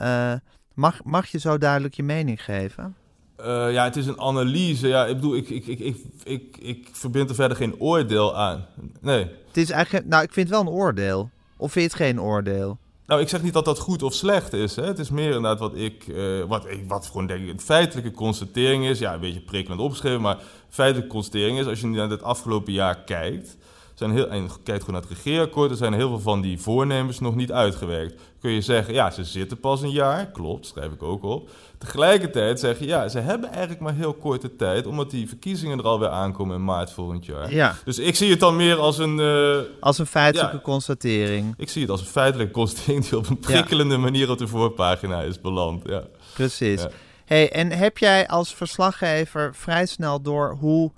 Uh, 0.00 0.32
mag, 0.74 1.04
mag 1.04 1.26
je 1.26 1.38
zo 1.38 1.58
duidelijk 1.58 1.94
je 1.94 2.02
mening 2.02 2.44
geven? 2.44 2.96
ja, 3.44 3.84
het 3.84 3.96
is 3.96 4.06
een 4.06 4.20
analyse. 4.20 4.88
Ja, 4.88 5.06
ik 5.06 5.14
bedoel, 5.14 5.36
ik, 5.36 5.48
ik, 5.48 5.66
ik, 5.66 5.78
ik, 5.78 5.96
ik, 6.22 6.56
ik 6.56 6.88
verbind 6.92 7.28
er 7.28 7.34
verder 7.34 7.56
geen 7.56 7.80
oordeel 7.80 8.36
aan. 8.36 8.66
Nee. 9.00 9.30
Het 9.46 9.56
is 9.56 9.70
eigenlijk, 9.70 10.06
nou, 10.06 10.22
ik 10.22 10.32
vind 10.32 10.48
het 10.48 10.56
wel 10.56 10.66
een 10.66 10.78
oordeel. 10.78 11.30
Of 11.56 11.72
vind 11.72 11.92
je 11.92 11.96
het 11.96 12.08
geen 12.08 12.20
oordeel? 12.20 12.78
Nou, 13.12 13.24
ik 13.24 13.30
zeg 13.30 13.42
niet 13.42 13.52
dat 13.52 13.64
dat 13.64 13.78
goed 13.78 14.02
of 14.02 14.14
slecht 14.14 14.52
is. 14.52 14.76
Hè. 14.76 14.84
Het 14.84 14.98
is 14.98 15.10
meer 15.10 15.26
inderdaad 15.26 15.58
wat 15.58 15.74
ik, 15.74 16.06
uh, 16.06 16.44
wat, 16.44 16.66
ik, 16.68 16.84
wat 16.88 17.06
gewoon 17.06 17.26
denk 17.26 17.42
ik 17.42 17.48
een 17.48 17.60
feitelijke 17.60 18.10
constatering 18.10 18.86
is. 18.86 18.98
Ja, 18.98 19.14
een 19.14 19.20
beetje 19.20 19.40
prikkelend 19.40 19.80
opgeschreven, 19.80 20.20
maar 20.20 20.38
feitelijke 20.68 21.12
constatering 21.14 21.58
is, 21.58 21.66
als 21.66 21.80
je 21.80 21.86
naar 21.86 22.08
het 22.08 22.22
afgelopen 22.22 22.72
jaar 22.72 23.04
kijkt, 23.04 23.56
zijn 24.02 24.16
heel, 24.16 24.28
en 24.28 24.48
kijkt 24.62 24.84
gewoon 24.84 25.00
naar 25.00 25.10
het 25.10 25.18
regeerakkoord, 25.18 25.70
er 25.70 25.76
zijn 25.76 25.92
heel 25.92 26.08
veel 26.08 26.20
van 26.20 26.40
die 26.40 26.58
voornemens 26.58 27.20
nog 27.20 27.34
niet 27.34 27.52
uitgewerkt. 27.52 28.20
Kun 28.40 28.50
je 28.50 28.60
zeggen, 28.60 28.94
ja, 28.94 29.10
ze 29.10 29.24
zitten 29.24 29.60
pas 29.60 29.82
een 29.82 29.90
jaar, 29.90 30.26
klopt, 30.26 30.66
schrijf 30.66 30.92
ik 30.92 31.02
ook 31.02 31.22
op. 31.22 31.50
Tegelijkertijd 31.78 32.60
zeg 32.60 32.78
je, 32.78 32.86
ja, 32.86 33.08
ze 33.08 33.18
hebben 33.18 33.50
eigenlijk 33.50 33.80
maar 33.80 33.94
heel 33.94 34.12
korte 34.12 34.56
tijd, 34.56 34.86
omdat 34.86 35.10
die 35.10 35.28
verkiezingen 35.28 35.78
er 35.78 35.84
alweer 35.84 36.08
aankomen 36.08 36.56
in 36.56 36.64
maart 36.64 36.92
volgend 36.92 37.26
jaar. 37.26 37.54
Ja. 37.54 37.74
Dus 37.84 37.98
ik 37.98 38.16
zie 38.16 38.30
het 38.30 38.40
dan 38.40 38.56
meer 38.56 38.76
als 38.76 38.98
een... 38.98 39.18
Uh, 39.18 39.58
als 39.80 39.98
een 39.98 40.06
feitelijke 40.06 40.56
ja, 40.56 40.62
constatering. 40.62 41.54
Ik 41.56 41.68
zie 41.68 41.82
het 41.82 41.90
als 41.90 42.00
een 42.00 42.06
feitelijke 42.06 42.52
constatering 42.52 43.04
die 43.04 43.18
op 43.18 43.28
een 43.28 43.38
prikkelende 43.38 43.94
ja. 43.94 44.00
manier 44.00 44.30
op 44.30 44.38
de 44.38 44.46
voorpagina 44.46 45.20
is 45.20 45.40
beland. 45.40 45.82
Ja. 45.88 46.02
Precies. 46.34 46.86
Hey, 47.24 47.52
en 47.52 47.72
heb 47.72 47.98
jij 47.98 48.28
als 48.28 48.54
verslaggever 48.54 49.54
vrij 49.54 49.86
snel 49.86 50.22
door 50.22 50.56
hoe 50.60 50.92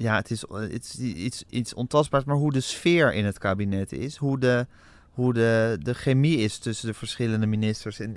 ja, 0.00 0.14
het 0.14 0.30
is, 0.30 0.44
het 0.48 0.84
is 0.84 0.98
iets, 0.98 1.44
iets 1.48 1.74
ontastbaars, 1.74 2.24
maar 2.24 2.36
hoe 2.36 2.52
de 2.52 2.60
sfeer 2.60 3.14
in 3.14 3.24
het 3.24 3.38
kabinet 3.38 3.92
is, 3.92 4.16
hoe 4.16 4.38
de, 4.38 4.66
hoe 5.10 5.32
de, 5.32 5.78
de 5.82 5.94
chemie 5.94 6.36
is 6.36 6.58
tussen 6.58 6.86
de 6.86 6.94
verschillende 6.94 7.46
ministers 7.46 8.00
in, 8.00 8.16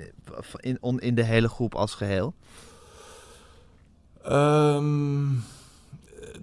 in, 0.60 0.78
in 0.98 1.14
de 1.14 1.22
hele 1.22 1.48
groep 1.48 1.74
als 1.74 1.94
geheel? 1.94 2.34
Um, 4.28 5.44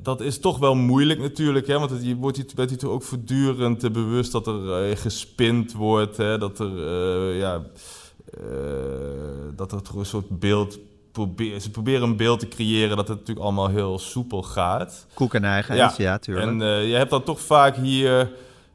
dat 0.02 0.22
is 0.22 0.40
toch 0.40 0.58
wel 0.58 0.76
moeilijk 0.76 1.20
natuurlijk, 1.20 1.68
hè? 1.68 1.80
want 1.80 2.04
je 2.04 2.16
wordt 2.16 2.38
je, 2.38 2.46
bent 2.56 2.70
je 2.70 2.76
toch 2.76 2.92
ook 2.92 3.04
voortdurend 3.04 3.92
bewust 3.94 4.32
dat 4.32 4.48
er 4.48 4.90
uh, 4.90 4.96
gespind 4.98 5.74
wordt, 5.74 6.18
hè? 6.18 6.38
dat 6.38 6.60
er, 6.60 6.72
ja, 7.36 7.62
dat 9.56 9.72
er 9.72 9.82
toch 9.82 9.96
een 9.96 10.06
soort 10.06 10.40
beeld 10.40 10.80
probeer, 11.12 11.60
ze 11.60 11.72
proberen 11.72 12.01
een 12.01 12.18
beeld 12.18 12.39
te 12.39 12.48
creëren 12.48 12.98
dat 12.98 13.08
het 13.08 13.18
natuurlijk 13.18 13.46
allemaal 13.46 13.68
heel 13.68 14.00
soepel 14.00 14.44
gaat. 14.44 15.06
Koek 15.13 15.34
en 15.34 15.44
eigen 15.44 15.75
ja, 15.75 15.94
ja 15.98 16.18
tuurlijk. 16.18 16.48
En 16.48 16.62
uh, 16.62 16.89
je 16.89 16.96
hebt 16.96 17.10
dan 17.10 17.24
toch 17.24 17.39
vaak 17.39 17.75
hier 17.75 18.32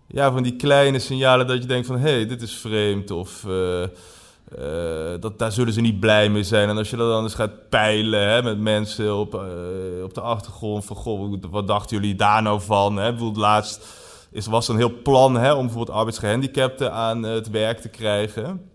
ja, 0.07 0.33
van 0.33 0.43
die 0.43 0.57
kleine 0.57 0.99
signalen 0.99 1.47
dat 1.47 1.63
je 1.63 1.69
denkt 1.69 1.87
van... 1.87 1.99
hé, 1.99 2.11
hey, 2.11 2.27
dit 2.27 2.43
is 2.43 2.55
vreemd 2.55 3.11
of... 3.11 3.45
Uh, 3.47 3.83
uh, 4.59 5.21
dat, 5.21 5.39
daar 5.39 5.53
zullen 5.53 5.73
ze 5.73 5.81
niet 5.81 6.01
blij 6.01 6.29
mee 6.29 6.43
zijn. 6.43 6.69
En 6.69 6.77
als 6.77 6.91
je 6.91 6.97
dat 6.97 7.11
dan 7.11 7.23
eens 7.23 7.35
gaat 7.35 7.69
peilen 7.69 8.29
hè, 8.29 8.43
met 8.43 8.59
mensen 8.59 9.17
op, 9.17 9.35
op 10.05 10.15
de 10.15 10.21
achtergrond... 10.21 10.85
van 10.85 10.97
goh, 10.97 11.35
wat 11.51 11.67
dachten 11.67 11.97
jullie 11.97 12.15
daar 12.15 12.43
nou 12.43 12.61
van? 12.61 12.97
Hè? 12.97 13.11
Bijvoorbeeld 13.11 13.45
laatst 13.45 13.87
is, 14.31 14.47
was 14.47 14.69
er 14.69 14.75
een 14.75 14.81
heel 14.81 15.03
plan 15.03 15.35
hè, 15.35 15.53
om 15.53 15.65
bijvoorbeeld 15.65 15.97
arbeidsgehandicapten 15.97 16.93
aan 16.93 17.23
het 17.23 17.51
werk 17.51 17.79
te 17.79 17.89
krijgen... 17.89 18.71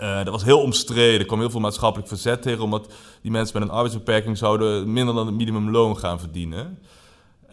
Uh, 0.00 0.16
dat 0.16 0.28
was 0.28 0.44
heel 0.44 0.60
omstreden. 0.60 1.20
Er 1.20 1.26
kwam 1.26 1.38
heel 1.38 1.50
veel 1.50 1.60
maatschappelijk 1.60 2.08
verzet 2.08 2.42
tegen, 2.42 2.62
omdat 2.62 2.92
die 3.22 3.30
mensen 3.30 3.58
met 3.58 3.68
een 3.68 3.74
arbeidsbeperking 3.74 4.38
zouden 4.38 4.92
minder 4.92 5.14
dan 5.14 5.26
het 5.26 5.34
minimumloon 5.34 5.98
gaan 5.98 6.20
verdienen. 6.20 6.78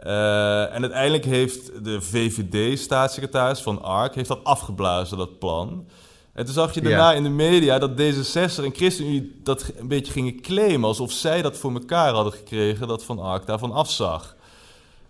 Uh, 0.04 0.74
en 0.76 0.82
uiteindelijk 0.82 1.26
heeft 1.26 1.84
de 1.84 2.02
VVD-staatssecretaris 2.02 3.62
van 3.62 3.82
ARK 3.82 4.16
heeft 4.16 4.28
dat 4.28 4.44
afgeblazen, 4.44 5.18
dat 5.18 5.40
plan. 5.40 5.88
En 6.34 6.46
toen 6.46 6.54
zag 6.54 6.74
je 6.74 6.82
daarna 6.82 7.10
ja. 7.10 7.16
in 7.16 7.24
de 7.24 7.30
media 7.30 7.80
dat 7.80 7.92
D66 7.92 8.64
en 8.64 8.76
ChristenUnie 8.76 9.40
dat 9.44 9.72
een 9.78 9.88
beetje 9.88 10.12
gingen 10.12 10.42
claimen, 10.42 10.88
alsof 10.88 11.12
zij 11.12 11.42
dat 11.42 11.58
voor 11.58 11.74
elkaar 11.74 12.14
hadden 12.14 12.34
gekregen, 12.34 12.88
dat 12.88 13.04
Van 13.04 13.20
Ark 13.20 13.46
daarvan 13.46 13.72
afzag. 13.72 14.36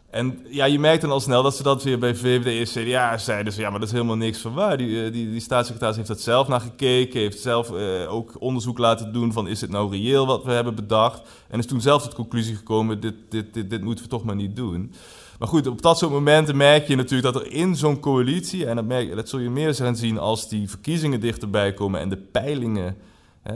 En 0.10 0.40
ja, 0.50 0.66
je 0.66 0.80
merkt 0.80 1.02
dan 1.02 1.12
al 1.12 1.20
snel 1.20 1.44
dat 1.44 1.56
ze 1.56 1.64
dat 1.64 1.84
weer 1.84 2.00
bij 2.00 2.16
VVD 2.16 2.76
en 2.76 2.84
CDA 2.84 3.18
zeiden. 3.18 3.54
Ze, 3.54 3.62
ja, 3.62 3.70
maar 3.70 3.80
dat 3.80 3.88
is 3.88 3.94
helemaal 3.94 4.16
niks 4.16 4.40
van 4.40 4.54
waar. 4.54 4.78
Die, 4.78 5.06
eh, 5.06 5.12
die, 5.12 5.32
die 5.32 5.40
staatssecretaris 5.40 5.96
heeft 5.96 6.08
dat 6.08 6.22
zelf 6.22 6.48
naar 6.48 6.62
gekeken. 6.62 7.20
Heeft 7.20 7.40
zelf 7.40 7.72
eh, 7.72 8.14
ook 8.14 8.36
onderzoek 8.40 8.78
laten 8.78 9.14
doen 9.14 9.34
van 9.34 9.48
is 9.48 9.62
het 9.62 9.70
nou 9.70 9.92
reëel 9.92 10.26
wat 10.26 10.44
we 10.44 10.52
hebben 10.52 10.76
bedacht. 10.76 11.22
En 11.48 11.60
is 11.60 11.66
toen 11.66 11.82
zelf 11.82 12.02
tot 12.02 12.12
de 12.12 12.18
conclusie 12.18 12.56
gekomen, 12.56 13.00
dit, 13.00 13.16
dit, 13.30 13.54
dit, 13.54 13.70
dit 13.70 13.84
moeten 13.84 14.04
we 14.04 14.10
toch 14.10 14.24
maar 14.24 14.36
niet 14.36 14.56
doen. 14.56 14.94
Maar 15.40 15.48
goed, 15.48 15.68
op 15.68 15.82
dat 15.82 15.98
soort 15.98 16.12
momenten 16.12 16.58
merk 16.58 16.88
je 16.88 16.96
natuurlijk 16.96 17.34
dat 17.34 17.44
er 17.44 17.52
in 17.52 17.76
zo'n 17.76 18.00
coalitie... 18.00 18.66
en 18.66 18.76
dat, 18.76 18.86
merk, 18.86 19.16
dat 19.16 19.30
zul 19.30 19.40
je 19.40 19.50
meer 19.50 19.76
gaan 19.76 19.96
zien 19.96 20.18
als 20.18 20.50
die 20.50 20.70
verkiezingen 20.70 21.20
dichterbij 21.20 21.74
komen... 21.74 22.00
en 22.00 22.10
de 22.10 22.18
peilingen 22.18 22.98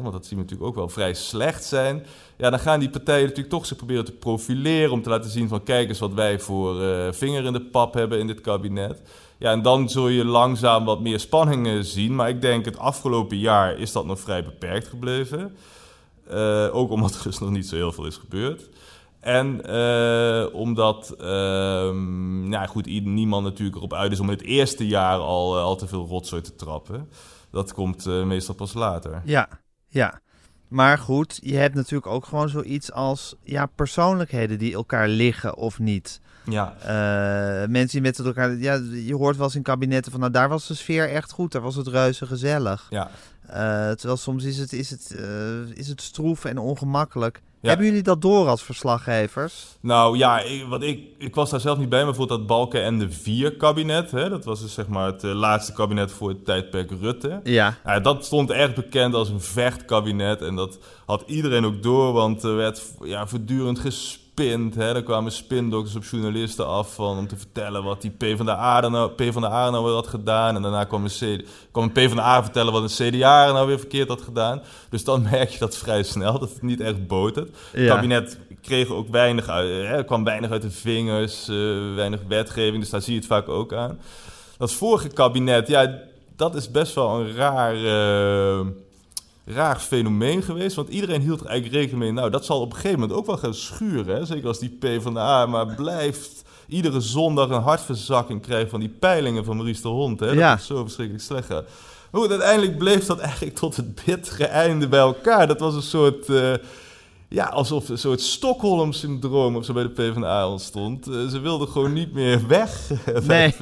want 0.01 0.13
dat 0.13 0.25
zien 0.25 0.37
we 0.37 0.43
natuurlijk 0.43 0.69
ook 0.69 0.75
wel 0.75 0.89
vrij 0.89 1.13
slecht 1.13 1.63
zijn. 1.63 2.05
Ja, 2.37 2.49
dan 2.49 2.59
gaan 2.59 2.79
die 2.79 2.89
partijen 2.89 3.21
natuurlijk 3.21 3.49
toch 3.49 3.65
zich 3.65 3.77
proberen 3.77 4.05
te 4.05 4.11
profileren 4.11 4.91
om 4.91 5.01
te 5.01 5.09
laten 5.09 5.29
zien 5.29 5.47
van 5.47 5.63
kijk 5.63 5.89
eens 5.89 5.99
wat 5.99 6.13
wij 6.13 6.39
voor 6.39 6.81
uh, 6.81 7.11
vinger 7.11 7.45
in 7.45 7.53
de 7.53 7.61
pap 7.61 7.93
hebben 7.93 8.19
in 8.19 8.27
dit 8.27 8.41
kabinet. 8.41 9.01
Ja, 9.37 9.51
en 9.51 9.61
dan 9.61 9.89
zul 9.89 10.07
je 10.07 10.25
langzaam 10.25 10.85
wat 10.85 11.01
meer 11.01 11.19
spanningen 11.19 11.85
zien. 11.85 12.15
Maar 12.15 12.29
ik 12.29 12.41
denk 12.41 12.65
het 12.65 12.77
afgelopen 12.77 13.37
jaar 13.37 13.77
is 13.77 13.91
dat 13.91 14.05
nog 14.05 14.19
vrij 14.19 14.43
beperkt 14.43 14.87
gebleven. 14.87 15.55
Uh, 16.31 16.75
ook 16.75 16.91
omdat 16.91 17.15
er 17.15 17.23
dus 17.23 17.39
nog 17.39 17.49
niet 17.49 17.67
zo 17.67 17.75
heel 17.75 17.91
veel 17.91 18.05
is 18.05 18.17
gebeurd. 18.17 18.69
En 19.19 19.65
omdat, 20.53 21.15
uh, 21.19 21.25
nou 22.43 22.67
goed, 22.67 22.85
niemand 23.05 23.43
natuurlijk 23.43 23.77
erop 23.77 23.93
uit 23.93 24.11
is 24.11 24.19
om 24.19 24.29
het 24.29 24.41
eerste 24.41 24.87
jaar 24.87 25.17
al, 25.17 25.57
al 25.57 25.75
te 25.75 25.87
veel 25.87 26.05
rotzooi 26.05 26.41
te 26.41 26.55
trappen. 26.55 27.09
Dat 27.51 27.73
komt 27.73 28.05
meestal 28.05 28.55
pas 28.55 28.73
later. 28.73 29.21
Ja, 29.25 29.49
ja, 29.93 30.21
maar 30.67 30.97
goed, 30.97 31.39
je 31.41 31.55
hebt 31.55 31.75
natuurlijk 31.75 32.11
ook 32.11 32.25
gewoon 32.25 32.49
zoiets 32.49 32.91
als 32.91 33.35
ja, 33.43 33.65
persoonlijkheden 33.65 34.57
die 34.57 34.73
elkaar 34.73 35.07
liggen 35.07 35.55
of 35.55 35.79
niet. 35.79 36.21
Ja. 36.45 36.75
Uh, 36.79 37.69
mensen 37.69 37.91
die 37.91 38.01
met 38.01 38.19
elkaar. 38.19 38.57
Ja, 38.57 38.81
je 38.91 39.15
hoort 39.15 39.35
wel 39.35 39.45
eens 39.45 39.55
in 39.55 39.61
kabinetten 39.61 40.11
van. 40.11 40.19
Nou, 40.19 40.31
daar 40.31 40.49
was 40.49 40.67
de 40.67 40.73
sfeer 40.73 41.09
echt 41.09 41.31
goed. 41.31 41.51
Daar 41.51 41.61
was 41.61 41.75
het 41.75 41.87
reuze 41.87 42.25
gezellig. 42.25 42.87
Ja. 42.89 43.09
Uh, 43.47 43.53
terwijl 43.91 44.17
soms 44.17 44.43
is 44.43 44.57
het, 44.57 44.73
is, 44.73 44.89
het, 44.89 45.15
uh, 45.19 45.77
is 45.77 45.87
het 45.87 46.01
stroef 46.01 46.45
en 46.45 46.57
ongemakkelijk. 46.57 47.41
Hebben 47.69 47.85
jullie 47.85 48.03
dat 48.03 48.21
door 48.21 48.47
als 48.47 48.63
verslaggevers? 48.63 49.65
Nou 49.79 50.17
ja, 50.17 50.39
ik, 50.39 50.65
wat 50.67 50.83
ik, 50.83 50.99
ik 51.17 51.35
was 51.35 51.49
daar 51.49 51.59
zelf 51.59 51.77
niet 51.77 51.89
bij, 51.89 52.03
maar 52.05 52.15
voor 52.15 52.27
dat 52.27 52.47
Balken 52.47 52.83
en 52.83 52.99
de 52.99 53.11
Vier 53.11 53.55
kabinet. 53.55 54.11
Hè, 54.11 54.29
dat 54.29 54.45
was 54.45 54.61
dus 54.61 54.73
zeg 54.73 54.87
maar 54.87 55.05
het 55.05 55.23
uh, 55.23 55.33
laatste 55.33 55.73
kabinet 55.73 56.11
voor 56.11 56.29
het 56.29 56.45
tijdperk 56.45 56.91
Rutte. 57.01 57.39
Ja. 57.43 57.77
ja. 57.85 57.99
Dat 57.99 58.25
stond 58.25 58.51
erg 58.51 58.73
bekend 58.73 59.13
als 59.13 59.29
een 59.29 59.41
vechtkabinet. 59.41 60.41
En 60.41 60.55
dat 60.55 60.79
had 61.05 61.23
iedereen 61.25 61.65
ook 61.65 61.83
door, 61.83 62.13
want 62.13 62.43
er 62.43 62.55
werd 62.55 62.93
ja, 63.03 63.27
voortdurend 63.27 63.79
gespeeld 63.79 64.22
gespind. 64.35 64.75
Hè? 64.75 64.95
Er 64.95 65.03
kwamen 65.03 65.31
spindokters 65.31 65.95
op 65.95 66.03
journalisten 66.03 66.67
af 66.67 66.93
van, 66.93 67.17
om 67.17 67.27
te 67.27 67.37
vertellen 67.37 67.83
wat 67.83 68.01
die 68.01 68.11
PvdA 68.11 68.89
nou, 68.89 69.11
PvdA 69.11 69.69
nou 69.69 69.85
weer 69.85 69.93
had 69.93 70.07
gedaan. 70.07 70.55
En 70.55 70.61
daarna 70.61 70.83
kwam 70.83 71.03
een, 71.03 71.09
CD, 71.09 71.43
kwam 71.71 71.83
een 71.83 71.91
PvdA 71.91 72.43
vertellen 72.43 72.73
wat 72.73 72.99
een 72.99 73.11
CDA 73.11 73.51
nou 73.51 73.67
weer 73.67 73.79
verkeerd 73.79 74.07
had 74.07 74.21
gedaan. 74.21 74.61
Dus 74.89 75.03
dan 75.03 75.21
merk 75.31 75.49
je 75.49 75.59
dat 75.59 75.77
vrij 75.77 76.03
snel, 76.03 76.39
dat 76.39 76.49
het 76.49 76.61
niet 76.61 76.81
echt 76.81 77.07
botert. 77.07 77.55
Het 77.71 77.87
kabinet 77.87 78.39
kreeg 78.61 78.89
ook 78.89 79.09
weinig 79.09 79.47
uit, 79.47 79.69
hè? 79.69 79.83
er 79.83 80.05
kwam 80.05 80.23
weinig 80.23 80.51
uit 80.51 80.61
de 80.61 80.71
vingers, 80.71 81.49
uh, 81.49 81.95
weinig 81.95 82.19
wetgeving, 82.27 82.79
dus 82.79 82.89
daar 82.89 83.01
zie 83.01 83.13
je 83.13 83.19
het 83.19 83.27
vaak 83.27 83.49
ook 83.49 83.73
aan. 83.73 83.99
Dat 84.57 84.73
vorige 84.73 85.07
kabinet, 85.07 85.67
ja, 85.67 85.99
dat 86.35 86.55
is 86.55 86.71
best 86.71 86.95
wel 86.95 87.19
een 87.19 87.35
raar... 87.35 87.75
Uh, 87.75 88.59
raar 89.45 89.79
fenomeen 89.79 90.43
geweest. 90.43 90.75
Want 90.75 90.89
iedereen 90.89 91.21
hield 91.21 91.39
er 91.39 91.45
eigenlijk 91.45 91.75
rekening 91.75 92.03
mee. 92.03 92.11
Nou, 92.11 92.29
dat 92.29 92.45
zal 92.45 92.61
op 92.61 92.69
een 92.69 92.75
gegeven 92.75 92.99
moment 92.99 93.17
ook 93.17 93.25
wel 93.25 93.37
gaan 93.37 93.53
schuren. 93.53 94.15
Hè? 94.15 94.25
Zeker 94.25 94.47
als 94.47 94.59
die 94.59 94.77
PvdA 94.79 95.45
maar 95.45 95.65
blijft 95.75 96.43
iedere 96.67 97.01
zondag 97.01 97.49
een 97.49 97.61
hartverzakking 97.61 98.41
krijgen 98.41 98.69
van 98.69 98.79
die 98.79 98.89
peilingen 98.99 99.45
van 99.45 99.55
Maurice 99.55 99.81
de 99.81 99.87
Hond. 99.87 100.19
Hè? 100.19 100.25
Dat 100.25 100.35
ja. 100.35 100.55
is 100.55 100.65
zo 100.65 100.81
verschrikkelijk 100.81 101.23
slecht 101.23 101.47
gaat. 101.47 101.65
Maar 102.11 102.21
goed, 102.21 102.31
uiteindelijk 102.31 102.77
bleef 102.77 103.05
dat 103.05 103.19
eigenlijk 103.19 103.55
tot 103.55 103.75
het 103.75 104.05
bittere 104.05 104.45
einde 104.45 104.87
bij 104.87 104.99
elkaar. 104.99 105.47
Dat 105.47 105.59
was 105.59 105.75
een 105.75 105.81
soort... 105.81 106.29
Uh, 106.29 106.53
ja, 107.33 107.45
alsof 107.45 107.89
een 107.89 107.97
soort 107.97 108.21
Stockholm-syndroom 108.21 109.55
of 109.55 109.65
zo 109.65 109.73
bij 109.73 109.83
de 109.83 109.89
PvdA 109.89 110.49
ontstond. 110.49 111.07
Uh, 111.07 111.27
ze 111.27 111.39
wilden 111.39 111.67
gewoon 111.67 111.93
niet 111.93 112.13
meer 112.13 112.47
weg. 112.47 112.89
nee. 113.27 113.53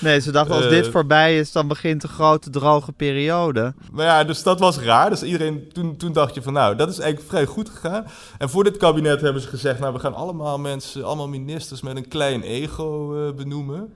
nee, 0.00 0.20
ze 0.20 0.32
dachten 0.32 0.54
als 0.54 0.64
uh, 0.64 0.70
dit 0.70 0.88
voorbij 0.88 1.38
is, 1.38 1.52
dan 1.52 1.68
begint 1.68 2.00
de 2.00 2.08
grote 2.08 2.50
droge 2.50 2.92
periode. 2.92 3.74
Maar 3.92 4.06
ja, 4.06 4.24
dus 4.24 4.42
dat 4.42 4.60
was 4.60 4.78
raar. 4.78 5.10
Dus 5.10 5.22
iedereen, 5.22 5.68
toen, 5.72 5.96
toen 5.96 6.12
dacht 6.12 6.34
je 6.34 6.42
van 6.42 6.52
nou, 6.52 6.76
dat 6.76 6.88
is 6.88 6.98
eigenlijk 6.98 7.30
vrij 7.30 7.46
goed 7.46 7.68
gegaan. 7.68 8.06
En 8.38 8.50
voor 8.50 8.64
dit 8.64 8.76
kabinet 8.76 9.20
hebben 9.20 9.42
ze 9.42 9.48
gezegd, 9.48 9.80
nou, 9.80 9.92
we 9.92 9.98
gaan 9.98 10.14
allemaal 10.14 10.58
mensen, 10.58 11.04
allemaal 11.04 11.28
ministers 11.28 11.80
met 11.80 11.96
een 11.96 12.08
klein 12.08 12.42
ego 12.42 13.16
uh, 13.16 13.32
benoemen. 13.34 13.92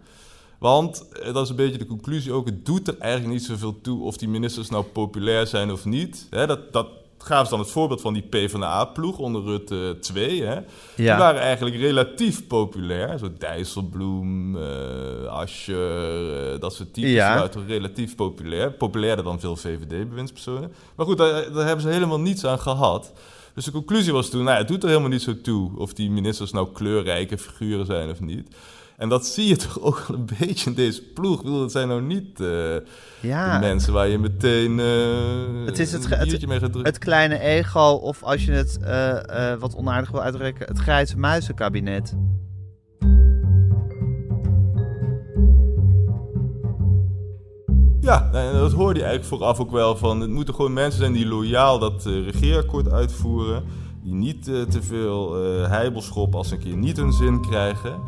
Want, 0.59 1.05
dat 1.33 1.45
is 1.45 1.51
een 1.51 1.57
beetje 1.57 1.79
de 1.79 1.87
conclusie 1.87 2.33
ook, 2.33 2.47
het 2.47 2.67
doet 2.67 2.89
er 2.89 2.99
eigenlijk 2.99 3.33
niet 3.33 3.45
zoveel 3.45 3.81
toe 3.81 4.03
of 4.03 4.17
die 4.17 4.29
ministers 4.29 4.69
nou 4.69 4.85
populair 4.85 5.47
zijn 5.47 5.71
of 5.71 5.85
niet. 5.85 6.27
Hè, 6.31 6.47
dat, 6.47 6.73
dat, 6.73 6.87
gaven 7.27 7.45
ze 7.45 7.51
dan 7.51 7.61
het 7.61 7.71
voorbeeld 7.71 8.01
van 8.01 8.13
die 8.13 8.23
PvdA-ploeg 8.23 9.19
onder 9.19 9.43
Rutte 9.43 9.97
2. 10.01 10.43
Hè? 10.43 10.61
Die 10.97 11.07
waren 11.07 11.41
eigenlijk 11.41 11.77
relatief 11.77 12.47
populair. 12.47 13.19
Zo 13.19 13.33
Dijsselbloem, 13.39 14.57
uh, 14.57 14.63
Ascher, 15.29 16.53
uh, 16.55 16.61
dat 16.61 16.75
soort 16.75 16.95
types 16.95 17.11
ja. 17.11 17.35
waren 17.39 17.67
relatief 17.67 18.15
populair. 18.15 18.73
Populairder 18.73 19.25
dan 19.25 19.41
veel 19.41 19.57
VVD-bewindspersonen. 19.57 20.73
Maar 20.95 21.07
goed, 21.07 21.19
daar, 21.19 21.53
daar, 21.53 21.67
hebben 21.67 21.83
ze 21.83 21.89
helemaal 21.89 22.21
niets 22.21 22.45
aan 22.45 22.61
gehad. 22.61 23.13
Dus 23.55 23.65
de 23.65 23.71
conclusie 23.71 24.13
was 24.13 24.31
toen, 24.31 24.45
nou, 24.45 24.59
het 24.59 24.69
doet 24.69 24.83
er 24.83 24.89
helemaal 24.89 25.11
niet 25.11 25.23
zo 25.23 25.41
toe... 25.41 25.71
of 25.77 25.93
die 25.93 26.11
ministers 26.11 26.53
nou 26.53 26.69
kleurrijke 26.73 27.39
figuren 27.39 27.87
zijn 27.87 28.11
of 28.11 28.21
niet... 28.21 28.49
En 28.97 29.09
dat 29.09 29.27
zie 29.27 29.47
je 29.47 29.57
toch 29.67 29.81
ook 29.81 30.05
wel 30.09 30.19
een 30.19 30.29
beetje 30.39 30.71
in 30.71 30.77
deze 30.77 31.03
ploeg. 31.03 31.37
Ik 31.37 31.43
bedoel, 31.43 31.61
dat 31.61 31.73
zijn 31.73 31.89
nou 31.89 32.03
niet 32.03 32.41
uh, 32.41 32.75
ja. 33.21 33.59
de 33.59 33.67
mensen 33.67 33.93
waar 33.93 34.09
je 34.09 34.19
meteen 34.19 34.79
uh, 34.79 35.67
het 35.67 35.79
is 35.79 35.93
het, 35.93 36.09
het, 36.09 36.47
mee 36.47 36.59
gaat 36.59 36.73
drukken. 36.73 36.93
Het 36.93 36.99
kleine 36.99 37.39
ego, 37.39 37.89
of 37.91 38.23
als 38.23 38.45
je 38.45 38.53
het 38.53 38.79
uh, 38.83 39.55
wat 39.61 39.77
onaardig 39.77 40.11
wil 40.11 40.23
uitdrukken, 40.23 40.67
het 40.67 40.79
grijze 40.79 41.19
muizenkabinet. 41.19 42.17
Ja, 48.01 48.31
dat 48.53 48.73
hoorde 48.73 48.99
je 48.99 49.05
eigenlijk 49.05 49.25
vooraf 49.25 49.61
ook 49.61 49.71
wel 49.71 49.97
van. 49.97 50.21
Het 50.21 50.31
moeten 50.31 50.55
gewoon 50.55 50.73
mensen 50.73 51.01
zijn 51.01 51.13
die 51.13 51.27
loyaal 51.27 51.79
dat 51.79 52.05
regeerakkoord 52.05 52.93
uitvoeren. 52.93 53.65
Die 54.03 54.15
niet 54.15 54.45
te 54.45 54.83
veel 54.83 55.35
heibelschop 55.69 56.35
als 56.35 56.51
een 56.51 56.59
keer 56.59 56.77
niet 56.77 56.97
hun 56.97 57.13
zin 57.13 57.41
krijgen. 57.41 58.01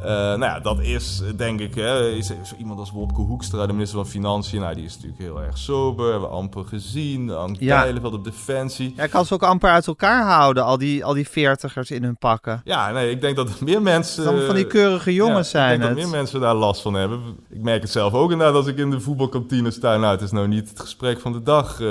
Uh, 0.00 0.06
nou 0.06 0.40
ja, 0.40 0.60
dat 0.60 0.80
is 0.80 1.22
denk 1.36 1.60
ik, 1.60 1.74
hè, 1.74 2.10
is, 2.10 2.32
iemand 2.58 2.78
als 2.78 2.90
Wopke 2.90 3.20
Hoekstra, 3.20 3.66
de 3.66 3.72
minister 3.72 3.98
van 3.98 4.06
Financiën, 4.06 4.60
nou, 4.60 4.74
die 4.74 4.84
is 4.84 4.94
natuurlijk 4.94 5.22
heel 5.22 5.42
erg 5.42 5.58
sober, 5.58 6.10
hebben 6.10 6.28
we 6.28 6.34
amper 6.34 6.64
gezien, 6.64 7.32
aan 7.32 7.56
ja. 7.58 8.00
wat 8.00 8.12
op 8.12 8.24
Defensie. 8.24 8.92
Ja, 8.96 9.06
kan 9.06 9.26
ze 9.26 9.34
ook 9.34 9.42
amper 9.42 9.70
uit 9.70 9.86
elkaar 9.86 10.24
houden, 10.24 10.64
al 10.64 10.78
die, 10.78 11.04
al 11.04 11.14
die 11.14 11.28
veertigers 11.28 11.90
in 11.90 12.02
hun 12.02 12.16
pakken. 12.16 12.60
Ja, 12.64 12.90
nee, 12.90 13.10
ik 13.10 13.20
denk 13.20 13.36
dat 13.36 13.48
er 13.48 13.56
meer 13.60 13.82
mensen... 13.82 14.24
Dan 14.24 14.40
van 14.40 14.54
die 14.54 14.66
keurige 14.66 15.14
jongens 15.14 15.50
zijn 15.50 15.72
Ik 15.72 15.78
denk 15.78 15.90
het. 15.90 15.98
dat 15.98 16.08
meer 16.08 16.16
mensen 16.18 16.40
daar 16.40 16.54
last 16.54 16.82
van 16.82 16.94
hebben. 16.94 17.20
Ik 17.48 17.62
merk 17.62 17.82
het 17.82 17.90
zelf 17.90 18.12
ook 18.12 18.30
inderdaad 18.30 18.56
als 18.56 18.66
ik 18.66 18.78
in 18.78 18.90
de 18.90 19.00
voetbalkantine 19.00 19.70
sta. 19.70 19.96
Nou, 19.96 20.12
het 20.12 20.22
is 20.22 20.30
nou 20.30 20.48
niet 20.48 20.68
het 20.68 20.80
gesprek 20.80 21.20
van 21.20 21.32
de 21.32 21.42
dag, 21.42 21.80
uh, 21.80 21.88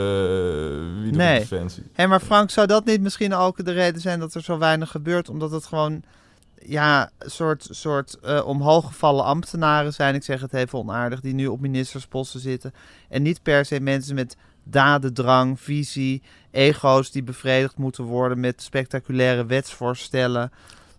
wie 1.01 1.11
nee. 1.11 1.39
Defensie. 1.39 1.83
Hé, 1.93 2.07
maar 2.07 2.19
Frank, 2.19 2.49
zou 2.49 2.67
dat 2.67 2.85
niet 2.85 3.01
misschien 3.01 3.33
ook 3.33 3.65
de 3.65 3.71
reden 3.71 4.01
zijn 4.01 4.19
dat 4.19 4.33
er 4.33 4.41
zo 4.41 4.57
weinig 4.57 4.91
gebeurt, 4.91 5.29
omdat 5.29 5.51
het 5.51 5.65
gewoon 5.65 6.03
ja, 6.69 7.09
soort, 7.19 7.67
soort 7.69 8.17
uh, 8.25 8.45
omhooggevallen 8.45 9.23
ambtenaren 9.23 9.93
zijn, 9.93 10.15
ik 10.15 10.23
zeg 10.23 10.41
het 10.41 10.53
even 10.53 10.79
onaardig, 10.79 11.21
die 11.21 11.33
nu 11.33 11.47
op 11.47 11.59
ministersposten 11.59 12.39
zitten. 12.39 12.73
En 13.09 13.21
niet 13.21 13.43
per 13.43 13.65
se 13.65 13.79
mensen 13.79 14.15
met 14.15 14.37
dadendrang, 14.63 15.59
visie, 15.59 16.21
ego's 16.51 17.11
die 17.11 17.23
bevredigd 17.23 17.77
moeten 17.77 18.03
worden 18.03 18.39
met 18.39 18.61
spectaculaire 18.61 19.45
wetsvoorstellen. 19.45 20.51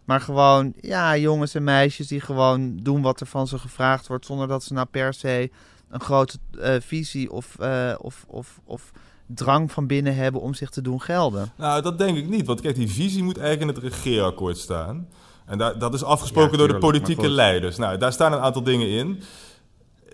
Maar 0.04 0.20
gewoon, 0.20 0.72
ja, 0.80 1.16
jongens 1.16 1.54
en 1.54 1.64
meisjes 1.64 2.08
die 2.08 2.20
gewoon 2.20 2.76
doen 2.76 3.02
wat 3.02 3.20
er 3.20 3.26
van 3.26 3.46
ze 3.46 3.58
gevraagd 3.58 4.06
wordt, 4.06 4.26
zonder 4.26 4.48
dat 4.48 4.64
ze 4.64 4.72
nou 4.72 4.86
per 4.90 5.14
se 5.14 5.50
een 5.90 6.00
grote 6.00 6.38
uh, 6.52 6.74
visie 6.80 7.32
of, 7.32 7.56
uh, 7.60 7.94
of, 7.98 8.24
of, 8.28 8.60
of 8.64 8.90
drang 9.26 9.72
van 9.72 9.86
binnen 9.86 10.14
hebben 10.16 10.40
om 10.40 10.54
zich 10.54 10.70
te 10.70 10.82
doen 10.82 11.00
gelden. 11.00 11.52
Nou, 11.56 11.82
dat 11.82 11.98
denk 11.98 12.16
ik 12.16 12.28
niet. 12.28 12.46
Want 12.46 12.60
kijk, 12.60 12.74
die 12.74 12.90
visie 12.90 13.22
moet 13.22 13.38
eigenlijk 13.38 13.70
in 13.70 13.82
het 13.82 13.92
regeerakkoord 13.92 14.58
staan. 14.58 15.08
En 15.50 15.58
dat, 15.58 15.80
dat 15.80 15.94
is 15.94 16.04
afgesproken 16.04 16.58
door 16.58 16.68
de 16.68 16.78
politieke 16.78 17.28
leiders. 17.28 17.76
Nou, 17.76 17.98
daar 17.98 18.12
staan 18.12 18.32
een 18.32 18.38
aantal 18.38 18.62
dingen 18.62 18.88
in. 18.88 19.22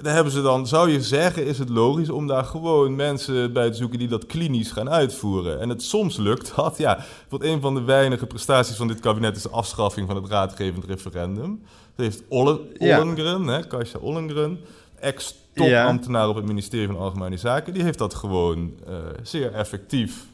Daar 0.03 0.15
hebben 0.15 0.33
ze 0.33 0.43
dan, 0.43 0.67
zou 0.67 0.91
je 0.91 1.03
zeggen, 1.03 1.47
is 1.47 1.59
het 1.59 1.69
logisch 1.69 2.11
om 2.11 2.27
daar 2.27 2.45
gewoon 2.45 2.97
mensen 2.97 3.53
bij 3.53 3.71
te 3.71 3.77
zoeken 3.77 3.99
die 3.99 4.09
dat 4.09 4.27
klinisch 4.27 4.71
gaan 4.71 4.91
uitvoeren. 4.91 5.61
En 5.61 5.69
het 5.69 5.83
soms 5.83 6.17
lukt 6.17 6.53
dat, 6.57 6.79
ja. 6.79 7.05
Want 7.29 7.43
een 7.43 7.61
van 7.61 7.75
de 7.75 7.83
weinige 7.83 8.27
prestaties 8.27 8.77
van 8.77 8.89
dit 8.89 9.01
kabinet 9.01 9.37
is 9.37 9.43
de 9.43 9.51
afschaffing 9.51 10.07
van 10.07 10.17
het 10.17 10.29
raadgevend 10.29 10.85
referendum. 10.85 11.63
Dat 11.95 12.07
heeft 12.07 12.23
Olle, 12.29 12.61
Ollengren, 12.79 13.45
ja. 13.45 13.53
hè, 13.53 13.67
Kasia 13.67 13.99
Ollengren, 14.01 14.61
ex-topambtenaar 15.01 16.29
op 16.29 16.37
het 16.37 16.47
ministerie 16.47 16.87
van 16.87 16.99
Algemene 16.99 17.37
Zaken, 17.37 17.75
die 17.75 17.83
heeft 17.83 17.99
dat 17.99 18.15
gewoon 18.15 18.73
uh, 18.89 18.95
zeer 19.23 19.53
effectief 19.53 20.27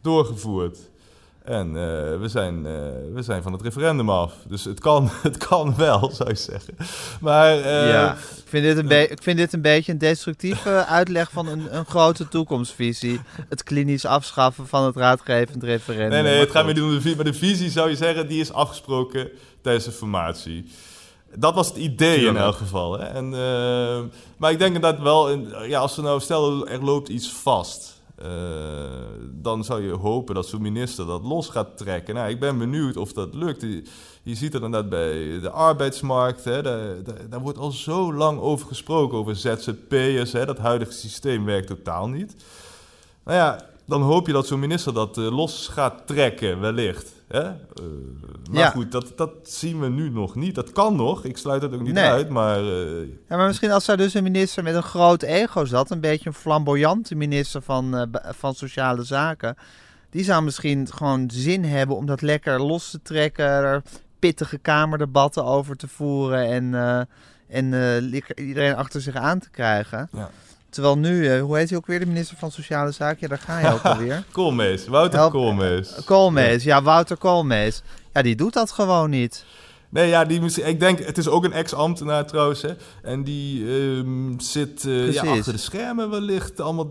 doorgevoerd. 0.00 0.89
En 1.44 1.66
uh, 1.66 1.72
we, 2.20 2.28
zijn, 2.28 2.56
uh, 2.56 2.72
we 3.14 3.22
zijn 3.22 3.42
van 3.42 3.52
het 3.52 3.62
referendum 3.62 4.10
af. 4.10 4.32
Dus 4.48 4.64
het 4.64 4.80
kan, 4.80 5.10
het 5.22 5.36
kan 5.36 5.76
wel, 5.76 6.10
zou 6.14 6.28
je 6.28 6.36
zeggen. 6.36 6.76
Maar, 7.20 7.58
uh, 7.58 7.90
ja, 7.90 8.12
ik 8.12 8.44
vind, 8.46 8.64
dit 8.64 8.76
een 8.76 9.10
ik 9.10 9.22
vind 9.22 9.38
dit 9.38 9.52
een 9.52 9.62
beetje 9.62 9.92
een 9.92 9.98
destructieve 9.98 10.84
uitleg 10.98 11.30
van 11.30 11.46
een, 11.46 11.76
een 11.76 11.84
grote 11.84 12.28
toekomstvisie. 12.28 13.20
Het 13.48 13.62
klinisch 13.62 14.06
afschaffen 14.06 14.66
van 14.66 14.84
het 14.84 14.96
raadgevend 14.96 15.62
referendum. 15.62 16.10
Nee, 16.10 16.22
nee, 16.22 16.40
het 16.40 16.50
gaat 16.50 16.74
de 16.74 17.00
visie. 17.00 17.16
Maar 17.16 17.24
de 17.24 17.34
visie, 17.34 17.70
zou 17.70 17.88
je 17.88 17.96
zeggen, 17.96 18.28
die 18.28 18.40
is 18.40 18.52
afgesproken 18.52 19.28
tijdens 19.62 19.84
de 19.84 19.92
formatie. 19.92 20.70
Dat 21.34 21.54
was 21.54 21.68
het 21.68 21.76
idee 21.76 22.14
Tuurlijk. 22.14 22.36
in 22.36 22.42
elk 22.42 22.56
geval. 22.56 22.98
Hè? 22.98 23.04
En, 23.04 23.30
maar 24.36 24.50
ik 24.50 24.58
denk 24.58 24.82
dat 24.82 24.98
wel, 24.98 25.30
ja, 25.66 25.78
als 25.78 25.96
er 25.96 26.02
nou, 26.02 26.20
stel 26.20 26.68
er 26.68 26.84
loopt 26.84 27.08
iets 27.08 27.32
vast... 27.32 27.99
Uh, 28.22 28.28
dan 29.32 29.64
zou 29.64 29.82
je 29.82 29.92
hopen 29.92 30.34
dat 30.34 30.46
zo'n 30.46 30.62
minister 30.62 31.06
dat 31.06 31.22
los 31.22 31.48
gaat 31.48 31.76
trekken. 31.76 32.14
Nou, 32.14 32.30
ik 32.30 32.40
ben 32.40 32.58
benieuwd 32.58 32.96
of 32.96 33.12
dat 33.12 33.34
lukt. 33.34 33.60
Je, 34.22 34.34
ziet 34.34 34.52
het 34.52 34.62
inderdaad 34.62 34.88
bij 34.88 35.40
de 35.40 35.50
arbeidsmarkt. 35.50 36.44
Hè, 36.44 36.62
daar, 36.62 37.02
daar, 37.02 37.28
daar, 37.28 37.40
wordt 37.40 37.58
al 37.58 37.70
zo 37.70 38.14
lang 38.14 38.40
over 38.40 38.66
gesproken, 38.66 39.18
over 39.18 39.36
ZZP'ers. 39.36 40.30
Dat 40.30 40.58
huidige 40.58 40.92
systeem 40.92 41.44
werkt 41.44 41.66
totaal 41.66 42.08
niet. 42.08 42.36
Nou 43.24 43.36
ja, 43.36 43.66
dan 43.84 44.02
hoop 44.02 44.26
je 44.26 44.32
dat 44.32 44.46
zo'n 44.46 44.60
minister 44.60 44.94
dat 44.94 45.18
uh, 45.18 45.36
los 45.36 45.68
gaat 45.68 46.06
trekken, 46.06 46.60
wellicht. 46.60 47.19
Hè? 47.30 47.48
Uh, 47.48 47.54
maar 48.50 48.60
ja. 48.60 48.70
goed, 48.70 48.92
dat, 48.92 49.12
dat 49.16 49.30
zien 49.42 49.80
we 49.80 49.88
nu 49.88 50.10
nog 50.10 50.34
niet. 50.34 50.54
Dat 50.54 50.72
kan 50.72 50.96
nog, 50.96 51.24
ik 51.24 51.36
sluit 51.36 51.62
het 51.62 51.74
ook 51.74 51.80
niet 51.80 51.94
nee. 51.94 52.04
uit, 52.04 52.28
maar... 52.28 52.62
Uh... 52.62 53.08
Ja, 53.28 53.36
maar 53.36 53.46
misschien 53.46 53.70
als 53.70 53.88
er 53.88 53.96
dus 53.96 54.14
een 54.14 54.22
minister 54.22 54.62
met 54.62 54.74
een 54.74 54.82
groot 54.82 55.22
ego 55.22 55.64
zat... 55.64 55.90
een 55.90 56.00
beetje 56.00 56.28
een 56.28 56.34
flamboyante 56.34 57.14
minister 57.14 57.62
van, 57.62 57.94
uh, 57.94 58.02
van 58.22 58.54
Sociale 58.54 59.02
Zaken... 59.02 59.56
die 60.10 60.24
zou 60.24 60.42
misschien 60.42 60.88
gewoon 60.92 61.30
zin 61.32 61.64
hebben 61.64 61.96
om 61.96 62.06
dat 62.06 62.22
lekker 62.22 62.62
los 62.62 62.90
te 62.90 63.02
trekken... 63.02 63.44
er 63.44 63.82
pittige 64.18 64.58
kamerdebatten 64.58 65.44
over 65.44 65.76
te 65.76 65.88
voeren... 65.88 66.46
en, 66.46 67.08
en 67.48 67.74
iedereen 68.34 68.76
achter 68.76 69.00
zich 69.00 69.14
aan 69.14 69.38
te 69.38 69.50
krijgen... 69.50 70.08
Ja. 70.12 70.30
Terwijl 70.70 70.98
nu, 70.98 71.36
uh, 71.36 71.42
hoe 71.42 71.56
heet 71.56 71.68
hij 71.68 71.78
ook 71.78 71.86
weer, 71.86 71.98
de 71.98 72.06
minister 72.06 72.36
van 72.36 72.50
Sociale 72.50 72.90
Zaken? 72.90 73.18
Ja, 73.20 73.28
daar 73.28 73.38
ga 73.38 73.58
je 73.58 73.72
ook 73.72 73.82
alweer. 73.92 74.24
Koolmees, 74.32 74.86
Wouter 74.86 75.18
Help, 75.18 75.32
Koolmees. 75.32 75.94
Koolmees, 76.04 76.64
ja. 76.64 76.82
Wouter 76.82 77.16
Koolmees. 77.16 77.82
Ja, 78.12 78.22
die 78.22 78.36
doet 78.36 78.52
dat 78.52 78.70
gewoon 78.70 79.10
niet. 79.10 79.44
Nee, 79.88 80.08
ja, 80.08 80.24
die 80.24 80.62
ik 80.62 80.80
denk, 80.80 80.98
het 80.98 81.18
is 81.18 81.28
ook 81.28 81.44
een 81.44 81.52
ex-ambtenaar 81.52 82.26
trouwens, 82.26 82.62
hè. 82.62 82.70
En 83.02 83.24
die 83.24 83.64
um, 83.64 84.40
zit 84.40 84.84
uh, 84.84 85.12
ja, 85.12 85.22
achter 85.22 85.52
de 85.52 85.58
schermen 85.58 86.10
wellicht 86.10 86.60
allemaal, 86.60 86.90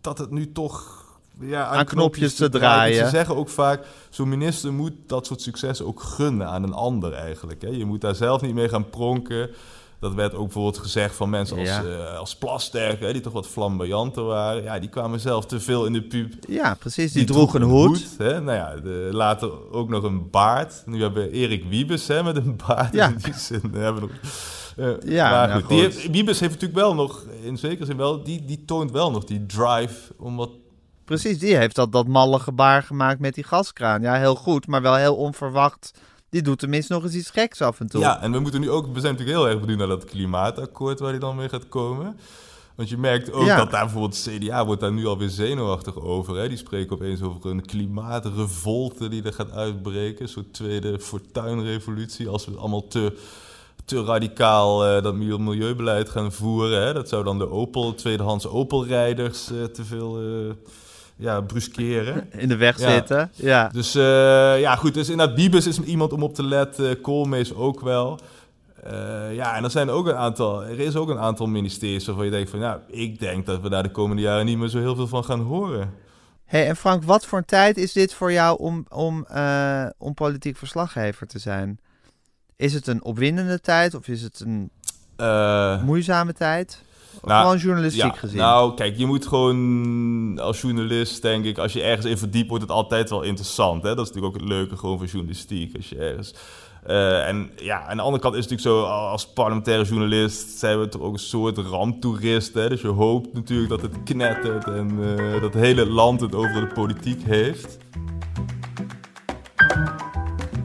dat 0.00 0.18
het 0.18 0.30
nu 0.30 0.52
toch 0.52 1.04
ja, 1.40 1.66
aan, 1.66 1.78
aan 1.78 1.84
knopjes, 1.84 2.34
knopjes, 2.34 2.34
te 2.34 2.58
draaien. 2.58 3.04
Ze 3.04 3.10
zeggen 3.10 3.36
ook 3.36 3.48
vaak, 3.48 3.86
zo'n 4.10 4.28
minister 4.28 4.72
moet 4.72 4.92
dat 5.06 5.26
soort 5.26 5.40
successen 5.40 5.86
ook 5.86 6.02
gunnen 6.02 6.46
aan 6.48 6.62
een 6.62 6.72
ander 6.72 7.12
eigenlijk. 7.12 7.62
Hè. 7.62 7.68
Je 7.68 7.84
moet 7.84 8.00
daar 8.00 8.14
zelf 8.14 8.40
niet 8.40 8.54
mee 8.54 8.68
gaan 8.68 8.90
pronken. 8.90 9.50
Dat 10.00 10.14
werd 10.14 10.34
ook 10.34 10.44
bijvoorbeeld 10.44 10.78
gezegd 10.78 11.14
van 11.14 11.30
mensen 11.30 11.58
als, 11.58 11.68
ja. 11.68 11.82
uh, 11.82 12.18
als 12.18 12.36
Plasterk, 12.36 13.00
hè, 13.00 13.12
die 13.12 13.22
toch 13.22 13.32
wat 13.32 13.46
flamboyanter 13.46 14.24
waren. 14.24 14.62
Ja, 14.62 14.78
die 14.78 14.88
kwamen 14.88 15.20
zelf 15.20 15.46
te 15.46 15.60
veel 15.60 15.86
in 15.86 15.92
de 15.92 16.02
pub. 16.02 16.34
Ja, 16.48 16.74
precies. 16.74 17.12
Die, 17.12 17.24
die 17.24 17.34
droegen 17.34 17.62
een 17.62 17.68
hoed. 17.68 17.88
hoed 17.88 18.18
hè. 18.18 18.40
Nou 18.40 18.56
ja, 18.56 18.80
de, 18.80 19.08
later 19.12 19.72
ook 19.72 19.88
nog 19.88 20.02
een 20.02 20.30
baard. 20.30 20.82
Nu 20.86 21.02
hebben 21.02 21.22
we 21.22 21.30
Erik 21.30 21.64
Wiebes 21.68 22.06
hè, 22.06 22.22
met 22.22 22.36
een 22.36 22.60
baard. 22.66 22.92
Ja. 22.92 23.08
In 23.16 23.16
die 23.22 23.34
zin 23.34 23.60
hebben 23.72 24.02
we 24.02 24.08
nog... 24.08 24.10
Uh, 24.76 25.12
ja, 25.12 25.30
maar 25.30 25.60
goed, 25.60 25.68
nou, 25.68 25.92
goed. 25.92 26.00
Die, 26.00 26.10
Wiebes 26.10 26.40
heeft 26.40 26.52
natuurlijk 26.52 26.80
wel 26.80 26.94
nog, 26.94 27.24
in 27.42 27.58
zekere 27.58 27.84
zin 27.84 27.96
wel, 27.96 28.22
die, 28.22 28.44
die 28.44 28.64
toont 28.64 28.90
wel 28.90 29.10
nog 29.10 29.24
die 29.24 29.46
drive 29.46 30.12
om 30.16 30.36
wat 30.36 30.50
Precies, 31.06 31.38
die 31.38 31.56
heeft 31.56 31.74
dat, 31.74 31.92
dat 31.92 32.06
malle 32.06 32.38
gebaar 32.38 32.82
gemaakt 32.82 33.20
met 33.20 33.34
die 33.34 33.44
gaskraan. 33.44 34.02
Ja, 34.02 34.14
heel 34.14 34.34
goed, 34.34 34.66
maar 34.66 34.82
wel 34.82 34.94
heel 34.94 35.16
onverwacht 35.16 35.98
die 36.36 36.44
doet 36.44 36.58
tenminste 36.58 36.92
nog 36.92 37.04
eens 37.04 37.14
iets 37.14 37.30
geks 37.30 37.60
af 37.60 37.80
en 37.80 37.86
toe. 37.86 38.00
Ja, 38.00 38.22
en 38.22 38.32
we 38.32 38.38
moeten 38.38 38.60
nu 38.60 38.70
ook, 38.70 38.84
we 38.84 39.00
zijn 39.00 39.12
natuurlijk 39.12 39.38
heel 39.38 39.48
erg 39.48 39.60
benieuwd 39.60 39.78
naar 39.78 39.88
dat 39.88 40.04
klimaatakkoord 40.04 41.00
waar 41.00 41.10
hij 41.10 41.18
dan 41.18 41.36
mee 41.36 41.48
gaat 41.48 41.68
komen. 41.68 42.16
Want 42.74 42.88
je 42.88 42.96
merkt 42.96 43.32
ook 43.32 43.46
dat 43.46 43.70
daar 43.70 43.84
bijvoorbeeld 43.84 44.28
CDA 44.28 44.66
wordt 44.66 44.80
daar 44.80 44.92
nu 44.92 45.06
alweer 45.06 45.28
zenuwachtig 45.28 46.00
over. 46.00 46.36
Hè? 46.36 46.48
Die 46.48 46.56
spreken 46.56 46.92
opeens 46.92 47.22
over 47.22 47.50
een 47.50 47.66
klimaatrevolte 47.66 49.08
die 49.08 49.22
er 49.22 49.32
gaat 49.32 49.52
uitbreken. 49.52 50.22
Een 50.22 50.28
soort 50.28 50.52
tweede 50.52 51.00
fortuinrevolutie. 51.00 52.28
Als 52.28 52.46
we 52.46 52.56
allemaal 52.56 52.88
te, 52.88 53.18
te 53.84 54.04
radicaal 54.04 54.96
uh, 54.96 55.02
dat 55.02 55.14
milieubeleid 55.14 56.08
gaan 56.08 56.32
voeren. 56.32 56.86
Hè? 56.86 56.92
Dat 56.92 57.08
zou 57.08 57.24
dan 57.24 57.38
de 57.38 57.50
Opel, 57.50 57.94
tweedehands 57.94 58.46
Opel-rijders 58.46 59.50
uh, 59.52 59.64
te 59.64 59.84
veel... 59.84 60.22
Uh, 60.22 60.50
ja, 61.16 61.40
bruskeren. 61.40 62.32
In 62.42 62.48
de 62.48 62.56
weg 62.56 62.78
zitten, 62.78 63.30
ja. 63.34 63.68
Dus 63.68 63.96
uh, 63.96 64.02
ja, 64.60 64.76
goed. 64.76 64.94
Dus 64.94 65.08
inderdaad, 65.08 65.36
Bibus 65.36 65.66
is 65.66 65.80
iemand 65.80 66.12
om 66.12 66.22
op 66.22 66.34
te 66.34 66.42
letten. 66.42 67.00
Koolmees 67.00 67.54
ook 67.54 67.80
wel. 67.80 68.20
Uh, 68.86 69.34
ja, 69.34 69.56
en 69.56 69.64
er 69.64 69.70
zijn 69.70 69.90
ook 69.90 70.06
een 70.06 70.16
aantal... 70.16 70.64
Er 70.64 70.78
is 70.78 70.96
ook 70.96 71.08
een 71.08 71.18
aantal 71.18 71.46
ministeries 71.46 72.06
waarvan 72.06 72.24
je 72.24 72.30
denkt 72.30 72.50
van... 72.50 72.58
Ja, 72.58 72.80
ik 72.86 73.18
denk 73.18 73.46
dat 73.46 73.60
we 73.60 73.68
daar 73.68 73.82
de 73.82 73.90
komende 73.90 74.22
jaren 74.22 74.44
niet 74.44 74.58
meer 74.58 74.68
zo 74.68 74.78
heel 74.78 74.94
veel 74.94 75.06
van 75.06 75.24
gaan 75.24 75.40
horen. 75.40 75.94
hey, 76.44 76.68
en 76.68 76.76
Frank, 76.76 77.02
wat 77.02 77.26
voor 77.26 77.38
een 77.38 77.44
tijd 77.44 77.76
is 77.76 77.92
dit 77.92 78.14
voor 78.14 78.32
jou 78.32 78.58
om, 78.58 78.86
om, 78.88 79.26
uh, 79.32 79.86
om 79.98 80.14
politiek 80.14 80.56
verslaggever 80.56 81.26
te 81.26 81.38
zijn? 81.38 81.80
Is 82.56 82.74
het 82.74 82.86
een 82.86 83.04
opwindende 83.04 83.60
tijd 83.60 83.94
of 83.94 84.08
is 84.08 84.22
het 84.22 84.40
een 84.40 84.70
moeizame 85.84 86.32
tijd? 86.32 86.82
Nou, 87.22 87.42
gewoon 87.42 87.58
journalistiek 87.58 88.02
ja, 88.02 88.18
gezien. 88.18 88.38
Nou, 88.38 88.74
kijk, 88.74 88.96
je 88.96 89.06
moet 89.06 89.26
gewoon 89.26 90.38
als 90.38 90.60
journalist, 90.60 91.22
denk 91.22 91.44
ik, 91.44 91.58
als 91.58 91.72
je 91.72 91.82
ergens 91.82 92.06
in 92.06 92.18
verdiept, 92.18 92.48
wordt 92.48 92.62
het 92.62 92.72
altijd 92.72 93.10
wel 93.10 93.22
interessant. 93.22 93.82
Hè? 93.82 93.94
Dat 93.94 94.06
is 94.06 94.12
natuurlijk 94.12 94.34
ook 94.34 94.40
het 94.40 94.50
leuke 94.50 94.76
gewoon 94.76 94.98
van 94.98 95.06
journalistiek. 95.06 95.76
Als 95.76 95.88
je 95.88 95.96
ergens. 95.96 96.34
Uh, 96.86 97.28
en 97.28 97.50
ja, 97.56 97.86
aan 97.86 97.96
de 97.96 98.02
andere 98.02 98.22
kant 98.22 98.34
is 98.34 98.44
het 98.44 98.50
natuurlijk 98.50 98.78
zo, 98.78 98.88
als 98.88 99.32
parlementaire 99.32 99.84
journalist 99.84 100.58
zijn 100.58 100.80
we 100.80 100.88
toch 100.88 101.02
ook 101.02 101.12
een 101.12 101.18
soort 101.18 101.58
ramptoerist. 101.58 102.54
Hè? 102.54 102.68
Dus 102.68 102.80
je 102.80 102.88
hoopt 102.88 103.32
natuurlijk 103.32 103.68
dat 103.68 103.82
het 103.82 104.02
knettert 104.04 104.66
en 104.66 104.90
uh, 104.98 105.32
dat 105.32 105.42
het 105.42 105.54
hele 105.54 105.86
land 105.86 106.20
het 106.20 106.34
over 106.34 106.60
de 106.60 106.72
politiek 106.74 107.22
heeft. 107.22 107.78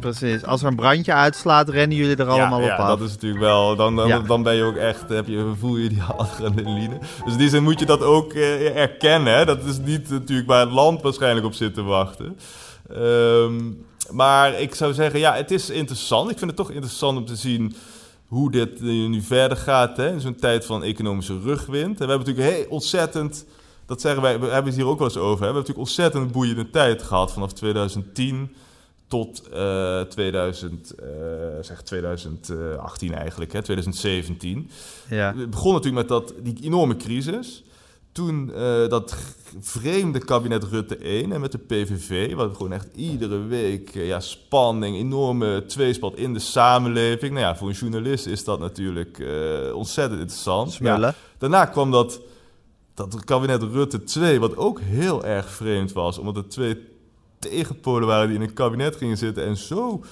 Precies. 0.02 0.46
Als 0.46 0.62
er 0.62 0.68
een 0.68 0.76
brandje 0.76 1.14
uitslaat, 1.14 1.70
rennen 1.70 1.98
jullie 1.98 2.16
er 2.16 2.28
allemaal 2.28 2.60
ja, 2.60 2.66
op 2.66 2.72
ja, 2.72 2.76
af. 2.76 2.88
dat 2.88 3.08
is 3.08 3.14
natuurlijk 3.14 3.42
wel... 3.42 3.76
Dan, 3.76 3.96
dan, 3.96 4.26
dan 4.26 4.44
ben 4.44 4.56
je 4.56 4.64
ook 4.64 4.76
echt... 4.76 5.10
Heb 5.10 5.28
je, 5.28 5.54
voel 5.60 5.78
je 5.78 5.90
die 5.90 6.02
adrenaline. 6.18 6.98
Dus 7.24 7.32
in 7.32 7.38
die 7.38 7.50
zin 7.50 7.64
moet 7.64 7.80
je 7.80 7.86
dat 7.86 8.02
ook 8.02 8.34
uh, 8.34 8.78
erkennen. 8.78 9.34
Hè? 9.34 9.46
Dat 9.46 9.64
is 9.64 9.78
niet 9.80 10.10
natuurlijk 10.10 10.48
waar 10.48 10.60
het 10.60 10.72
land 10.72 11.02
waarschijnlijk 11.02 11.46
op 11.46 11.54
zit 11.54 11.74
te 11.74 11.82
wachten. 11.82 12.38
Um, 12.92 13.86
maar 14.12 14.60
ik 14.60 14.76
zou 14.76 14.94
zeggen, 14.94 15.20
ja, 15.20 15.34
het 15.34 15.52
is 15.52 15.70
interessant. 15.70 16.32
Ik 16.32 16.38
vind 16.38 16.50
het 16.50 16.60
toch 16.60 16.72
interessant 16.72 17.18
om 17.18 17.26
te 17.26 17.36
zien 17.36 17.76
hoe 18.28 18.52
dit 18.52 18.82
nu 18.82 19.22
verder 19.22 19.58
gaat. 19.58 19.98
Hè? 19.98 20.12
In 20.12 20.22
zo'n 20.22 20.36
tijd 20.36 20.66
van 20.66 20.84
economische 20.84 21.40
rugwind. 21.40 22.00
En 22.00 22.08
we 22.08 22.12
hebben 22.12 22.28
natuurlijk 22.28 22.56
heel 22.56 22.66
ontzettend... 22.70 23.46
Dat 23.86 24.02
zeggen 24.02 24.22
wij, 24.22 24.40
we 24.40 24.46
hebben 24.46 24.72
het 24.72 24.82
hier 24.82 24.88
ook 24.88 24.98
wel 24.98 25.08
eens 25.08 25.18
over. 25.18 25.30
Hè? 25.30 25.38
We 25.38 25.44
hebben 25.44 25.62
natuurlijk 25.62 25.88
ontzettend 25.88 26.32
boeiende 26.32 26.70
tijd 26.70 27.04
gehad 27.04 27.32
vanaf 27.32 27.54
2010 27.54 28.56
tot 29.12 29.44
uh, 29.54 30.02
2000, 30.02 30.94
uh, 31.00 31.08
zeg 31.62 31.82
2018 31.82 33.14
eigenlijk, 33.14 33.54
hè, 33.54 33.62
2017. 33.62 34.70
Ja. 35.10 35.36
Het 35.38 35.50
begon 35.50 35.74
natuurlijk 35.74 36.08
met 36.08 36.08
dat, 36.08 36.34
die 36.44 36.58
enorme 36.62 36.96
crisis. 36.96 37.64
Toen 38.12 38.50
uh, 38.50 38.88
dat 38.88 39.16
vreemde 39.60 40.20
kabinet 40.20 40.64
Rutte 40.64 40.98
1 40.98 41.32
en 41.32 41.42
met 41.42 41.52
de 41.52 41.58
PVV, 41.58 42.34
wat 42.34 42.56
gewoon 42.56 42.74
echt 42.74 42.88
iedere 42.96 43.44
week 43.44 43.94
ja, 43.94 44.20
spanning, 44.20 44.98
enorme 44.98 45.66
tweespalt 45.66 46.18
in 46.18 46.34
de 46.34 46.40
samenleving. 46.40 47.34
Nou 47.34 47.46
ja, 47.46 47.56
voor 47.56 47.68
een 47.68 47.74
journalist 47.74 48.26
is 48.26 48.44
dat 48.44 48.60
natuurlijk 48.60 49.24
ontzettend 49.74 50.20
interessant. 50.20 50.76
Ja, 50.76 51.14
daarna 51.38 51.66
kwam 51.66 51.92
dat, 51.92 52.22
dat 52.94 53.24
kabinet 53.26 53.64
Rutte 53.64 54.04
2, 54.04 54.40
wat 54.40 54.58
ook 54.58 54.80
heel 54.82 55.26
erg 55.26 55.50
vreemd 55.50 55.92
was, 55.92 56.18
omdat 56.18 56.36
het 56.36 56.50
twee 56.50 56.91
tegenpolen 57.42 58.08
waren 58.08 58.28
die 58.28 58.36
in 58.36 58.42
een 58.42 58.54
kabinet 58.54 58.96
gingen 58.96 59.18
zitten 59.18 59.46
en 59.46 59.58
zo, 59.58 60.04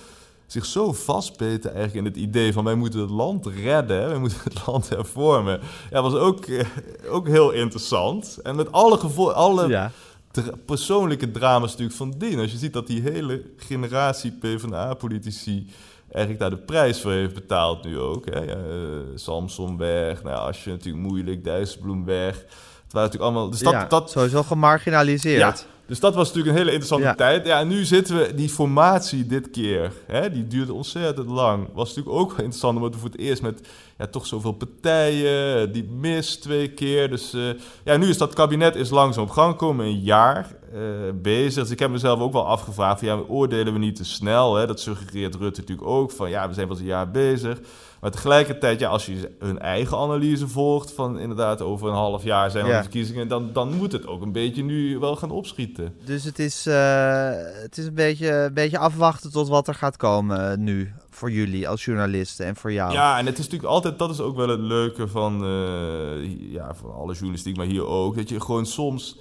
zich 0.48 0.66
zo 0.66 0.94
vastbeten 0.94 1.74
eigenlijk 1.74 2.06
in 2.06 2.14
het 2.14 2.22
idee 2.22 2.54
van 2.54 2.64
wij 2.64 2.76
moeten 2.76 3.00
het 3.00 3.10
land 3.10 3.46
redden, 3.46 4.08
wij 4.10 4.18
moeten 4.18 4.40
het 4.44 4.68
land 4.68 4.90
hervormen. 4.90 5.60
Ja, 5.92 6.02
was 6.02 6.14
ook, 6.14 6.46
eh, 6.46 6.66
ook 7.10 7.28
heel 7.28 7.52
interessant. 7.52 8.38
En 8.44 8.56
met 8.56 8.72
alle, 8.72 8.98
gevo 8.98 9.30
alle 9.30 9.68
ja. 9.68 9.92
dra 10.32 10.52
persoonlijke 10.66 11.32
drama's 11.32 11.72
natuurlijk 11.72 11.98
van 11.98 12.14
dien. 12.18 12.40
Als 12.40 12.52
je 12.52 12.58
ziet 12.58 12.74
dat 12.74 12.88
die 12.88 13.02
hele 13.02 13.44
generatie 13.58 14.32
PvdA-politici 14.32 15.68
eigenlijk 16.12 16.40
daar 16.40 16.50
de 16.50 16.66
prijs 16.66 17.02
voor 17.02 17.12
heeft 17.12 17.34
betaald 17.34 17.84
nu 17.84 18.00
ook. 18.00 18.26
Hè. 18.26 18.40
Ja, 18.40 18.56
uh, 18.56 19.00
Samson 19.16 19.78
weg, 19.78 20.24
nou, 20.24 20.38
als 20.38 20.64
je 20.64 20.70
natuurlijk 20.70 21.04
moeilijk, 21.04 21.44
Dijsselbloem 21.44 22.06
weg. 22.06 22.36
Het 22.36 22.94
waren 22.94 23.10
natuurlijk 23.10 23.24
allemaal... 23.24 23.50
Dus 23.50 23.60
dat, 23.60 23.74
ja, 23.74 23.86
dat, 23.86 24.12
sowieso 24.12 24.44
gemarginaliseerd. 24.44 25.40
Ja, 25.40 25.56
Dus 25.90 26.00
dat 26.00 26.16
was 26.16 26.28
natuurlijk 26.28 26.56
een 26.56 26.62
hele 26.62 26.72
interessante 26.78 27.06
Ja. 27.08 27.16
tijd. 27.16 27.46
Ja, 27.46 27.60
en 27.60 27.68
nu 27.68 27.86
zitten 27.86 28.18
we, 28.18 28.34
die 28.36 28.50
formatie 28.50 29.26
dit 29.26 29.50
keer, 29.50 29.92
hè, 30.08 30.32
die 30.32 30.48
duurde 30.48 30.74
ontzettend 30.74 31.30
lang. 31.30 31.68
Was 31.74 31.88
natuurlijk 31.88 32.16
ook 32.16 32.30
wel 32.30 32.38
interessant, 32.38 32.76
omdat 32.76 32.94
we 32.94 33.00
voor 33.00 33.10
het 33.10 33.20
eerst 33.20 33.42
met 33.42 33.68
ja, 33.98 34.08
toch 34.08 34.26
zoveel 34.26 34.52
partijen, 34.52 35.72
die 35.72 35.84
mis 35.84 36.36
twee 36.36 36.68
keer. 36.74 37.10
Dus 37.10 37.34
eh, 37.34 37.42
ja, 37.84 37.98
nu 37.98 38.10
is 38.10 38.18
dat 38.18 38.34
kabinet 38.34 38.76
is 38.76 38.90
langzaam 38.90 39.24
op 39.24 39.30
gang 39.30 39.52
gekomen, 39.52 39.86
een 39.86 40.00
jaar 40.00 40.56
eh, 40.74 40.80
bezig. 41.16 41.64
Dus 41.64 41.72
ik 41.72 41.80
heb 41.80 41.90
mezelf 41.90 42.20
ook 42.20 42.34
wel 42.34 42.48
afgevraagd, 42.48 43.00
van, 43.00 43.08
ja, 43.08 43.20
oordelen 43.28 43.74
we 43.74 43.80
niet 43.80 43.96
te 43.96 44.06
snel? 44.06 44.56
Hè? 44.56 44.68
Dat 44.68 44.80
suggereert 44.80 45.36
Rutte 45.36 45.60
natuurlijk 45.60 45.88
ook, 45.88 46.12
van 46.12 46.30
ja, 46.30 46.48
we 46.48 46.54
zijn 46.54 46.68
pas 46.68 46.80
een 46.80 46.86
jaar 46.86 47.12
bezig. 47.12 47.60
Maar 48.02 48.12
tegelijkertijd, 48.12 48.80
ja, 48.80 48.90
als 48.90 49.06
je 49.06 49.36
hun 49.40 49.60
eigen 49.60 49.98
analyse 49.98 50.48
volgt 50.48 50.92
van 50.92 51.20
inderdaad 51.20 51.62
over 51.62 51.88
een 51.88 51.94
half 51.94 52.24
jaar 52.24 52.52
zijn 52.52 52.66
er 52.66 52.72
Ja. 52.72 52.82
verkiezingen, 52.82 53.28
dan, 53.28 53.50
dan 53.54 53.74
moet 53.76 53.92
het 53.92 54.08
ook 54.08 54.22
een 54.22 54.32
beetje 54.32 54.64
nu 54.64 54.98
wel 55.00 55.16
gaan 55.16 55.32
opschieten. 55.32 55.94
Dus 56.06 56.24
het 56.24 56.40
is, 56.40 56.66
eh, 56.66 57.30
het 57.62 57.78
is 57.78 57.86
een, 57.86 57.94
beetje, 57.94 58.32
een 58.32 58.54
beetje 58.54 58.78
afwachten 58.78 59.32
tot 59.32 59.48
wat 59.48 59.68
er 59.68 59.76
gaat 59.76 59.98
komen 59.98 60.52
eh, 60.52 60.58
nu. 60.58 60.94
Voor 61.10 61.32
jullie 61.32 61.68
als 61.70 61.86
journalisten 61.86 62.46
en 62.46 62.56
voor 62.56 62.72
jou. 62.72 62.94
Ja, 62.94 63.18
en 63.18 63.26
het 63.26 63.38
is 63.38 63.44
natuurlijk 63.44 63.72
altijd, 63.72 64.00
dat 64.00 64.10
is 64.10 64.20
ook 64.20 64.36
wel 64.36 64.50
het 64.50 64.60
leuke 64.60 65.08
van, 65.08 65.44
eh, 65.44 66.52
ja, 66.52 66.74
van 66.74 66.94
alle 66.94 67.14
journalistiek, 67.14 67.58
maar 67.58 67.66
hier 67.66 67.86
ook. 67.86 68.16
Dat 68.16 68.30
je 68.30 68.42
gewoon 68.42 68.66
soms, 68.66 69.18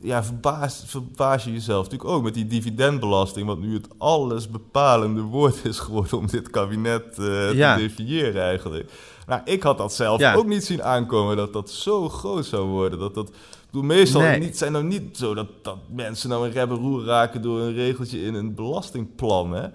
ja, 0.00 0.24
verbaas, 0.24 0.82
verbaas 0.86 1.44
je 1.44 1.52
jezelf 1.52 1.84
natuurlijk 1.84 2.10
ook 2.10 2.22
met 2.22 2.34
die 2.34 2.46
dividendbelasting, 2.46 3.46
wat 3.46 3.58
nu 3.58 3.74
het 3.74 3.88
alles 3.98 4.48
bepalende 4.50 5.20
woord 5.20 5.64
is 5.64 5.78
geworden 5.78 6.18
om 6.18 6.26
dit 6.26 6.50
kabinet 6.50 7.18
eh, 7.18 7.52
Ja. 7.54 7.74
te 7.74 7.80
definiëren 7.82 8.42
eigenlijk. 8.42 8.90
Nou, 9.26 9.40
ik 9.44 9.62
had 9.62 9.78
dat 9.78 9.92
zelf 9.92 10.20
Ja. 10.20 10.34
ook 10.34 10.46
niet 10.46 10.64
zien 10.64 10.82
aankomen, 10.82 11.36
dat 11.36 11.52
dat 11.52 11.70
zo 11.70 12.08
groot 12.08 12.46
zou 12.46 12.66
worden. 12.66 12.98
Dat 12.98 13.14
dat, 13.14 13.28
ik 13.28 13.34
bedoel, 13.70 13.82
meestal 13.86 14.20
Nee. 14.20 14.38
niet, 14.40 14.58
zijn 14.58 14.72
nou 14.72 14.84
niet 14.84 15.16
zo 15.16 15.34
dat, 15.34 15.46
dat 15.62 15.76
mensen 15.94 16.28
nou 16.28 16.46
een 16.46 16.52
rep 16.52 16.70
en 16.70 16.76
roer 16.76 17.04
raken 17.04 17.42
door 17.42 17.60
een 17.60 17.74
regeltje 17.74 18.22
in 18.24 18.34
een 18.34 18.54
belastingplan, 18.54 19.52
hè. 19.52 19.66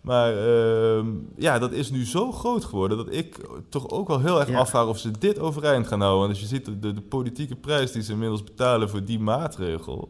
Maar 0.00 0.32
ehm, 0.36 1.06
ja, 1.36 1.58
dat 1.58 1.72
is 1.72 1.90
nu 1.90 2.04
zo 2.06 2.32
groot 2.32 2.64
geworden 2.64 2.96
dat 2.96 3.14
ik 3.14 3.36
toch 3.68 3.88
ook 3.88 4.08
wel 4.08 4.20
heel 4.20 4.40
erg 4.40 4.48
Ja. 4.48 4.58
afvraag 4.58 4.86
of 4.86 4.98
ze 4.98 5.10
dit 5.18 5.38
overeind 5.38 5.86
gaan 5.86 6.00
houden. 6.00 6.20
Want 6.20 6.30
als 6.30 6.40
je 6.40 6.46
ziet 6.56 6.64
de, 6.64 6.78
de, 6.78 6.92
de 6.94 7.00
politieke 7.00 7.56
prijs 7.56 7.92
die 7.92 8.02
ze 8.02 8.12
inmiddels 8.12 8.44
betalen 8.44 8.90
voor 8.90 9.04
die 9.04 9.18
maatregel, 9.18 10.08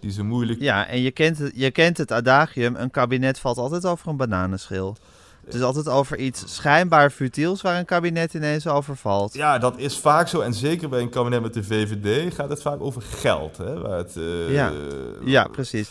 die 0.00 0.10
ze 0.10 0.22
moeilijk... 0.22 0.60
Ja, 0.60 0.86
en 0.86 1.00
je 1.00 1.10
kent, 1.10 1.38
het, 1.38 1.52
je 1.54 1.70
kent 1.70 1.98
het 1.98 2.12
adagium, 2.12 2.76
een 2.76 2.90
kabinet 2.90 3.38
valt 3.38 3.58
altijd 3.58 3.86
over 3.86 4.08
een 4.08 4.16
bananenschil. 4.16 4.96
Het 5.44 5.54
is 5.56 5.62
altijd 5.62 5.88
over 5.88 6.18
iets 6.18 6.54
schijnbaar 6.54 7.10
futiels 7.10 7.62
waar 7.62 7.78
een 7.78 7.84
kabinet 7.84 8.34
ineens 8.34 8.66
over 8.66 8.96
valt. 8.96 9.34
Ja, 9.34 9.58
dat 9.58 9.78
is 9.78 9.98
vaak 9.98 10.28
zo. 10.28 10.40
En 10.40 10.54
zeker 10.54 10.88
bij 10.88 11.00
een 11.00 11.08
kabinet 11.08 11.42
met 11.42 11.54
de 11.54 11.64
VVD 11.64 12.34
gaat 12.34 12.48
het 12.48 12.62
vaak 12.62 12.80
over 12.80 13.02
geld. 13.02 13.56
Hè, 13.56 13.80
waar 13.80 13.98
het, 13.98 14.16
eh, 14.16 14.52
Ja. 14.52 14.72
Ja, 15.24 15.44
precies. 15.44 15.90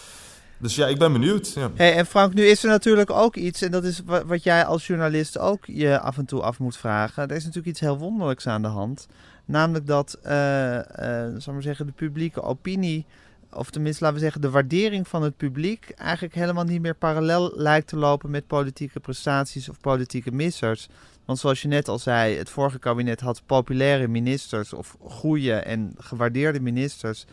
Dus 0.59 0.75
ja, 0.75 0.87
ik 0.87 0.97
ben 0.97 1.11
benieuwd. 1.13 1.53
Ja. 1.53 1.71
Hey, 1.75 1.95
en 1.95 2.05
Frank, 2.05 2.33
nu 2.33 2.45
is 2.45 2.63
er 2.63 2.69
natuurlijk 2.69 3.09
ook 3.11 3.35
iets, 3.35 3.61
en 3.61 3.71
dat 3.71 3.83
is 3.83 4.01
wa- 4.05 4.25
wat 4.25 4.43
jij 4.43 4.65
als 4.65 4.87
journalist 4.87 5.37
ook 5.37 5.65
je 5.65 5.99
af 5.99 6.17
en 6.17 6.25
toe 6.25 6.41
af 6.41 6.59
moet 6.59 6.77
vragen. 6.77 7.23
Er 7.27 7.35
is 7.35 7.43
natuurlijk 7.43 7.67
iets 7.71 7.79
heel 7.79 7.97
wonderlijks 7.97 8.47
aan 8.47 8.61
de 8.61 8.67
hand. 8.67 9.07
Namelijk 9.45 9.87
dat, 9.87 10.17
zal 10.21 11.37
ik 11.37 11.45
maar 11.45 11.61
zeggen, 11.61 11.85
de 11.85 11.91
publieke 11.91 12.41
opinie, 12.41 13.05
of 13.51 13.69
tenminste 13.69 14.03
laten 14.03 14.17
we 14.17 14.23
zeggen, 14.23 14.41
de 14.41 14.49
waardering 14.49 15.07
van 15.07 15.23
het 15.23 15.37
publiek 15.37 15.89
eigenlijk 15.89 16.35
helemaal 16.35 16.63
niet 16.63 16.81
meer 16.81 16.95
parallel 16.95 17.51
lijkt 17.55 17.87
te 17.87 17.97
lopen 17.97 18.29
met 18.29 18.47
politieke 18.47 18.99
prestaties 18.99 19.69
of 19.69 19.79
politieke 19.79 20.31
missers. 20.31 20.87
Want 21.25 21.39
zoals 21.39 21.61
je 21.61 21.67
net 21.67 21.87
al 21.87 21.99
zei, 21.99 22.37
het 22.37 22.49
vorige 22.49 22.79
kabinet 22.79 23.19
had 23.19 23.41
populaire 23.45 24.07
ministers 24.07 24.73
of 24.73 24.95
goede 24.99 25.53
en 25.53 25.93
gewaardeerde 25.97 26.59
ministers. 26.59 27.25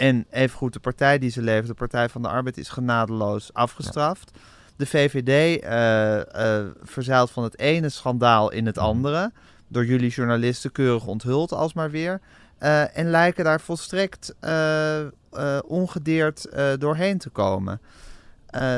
En 0.00 0.26
evengoed 0.30 0.72
de 0.72 0.80
partij 0.80 1.18
die 1.18 1.30
ze 1.30 1.42
levert, 1.42 1.66
de 1.66 1.74
Partij 1.74 2.08
van 2.08 2.22
de 2.22 2.28
Arbeid, 2.28 2.58
is 2.58 2.68
genadeloos 2.68 3.52
afgestraft. 3.52 4.30
De 4.76 4.86
VVD 4.86 5.62
eh 5.62 6.58
eh 6.60 6.66
verzeilt 6.82 7.30
van 7.30 7.42
het 7.42 7.58
ene 7.58 7.88
schandaal 7.88 8.50
in 8.50 8.66
het 8.66 8.78
andere. 8.78 9.32
Door 9.68 9.84
jullie 9.84 10.10
journalisten 10.10 10.72
keurig 10.72 11.06
onthuld 11.06 11.52
alsmaar 11.52 11.90
weer. 11.90 12.20
Eh, 12.58 12.98
en 12.98 13.10
lijken 13.10 13.44
daar 13.44 13.60
volstrekt 13.60 14.34
ongedeerd 15.66 16.48
doorheen 16.78 17.18
te 17.18 17.30
komen. 17.30 17.80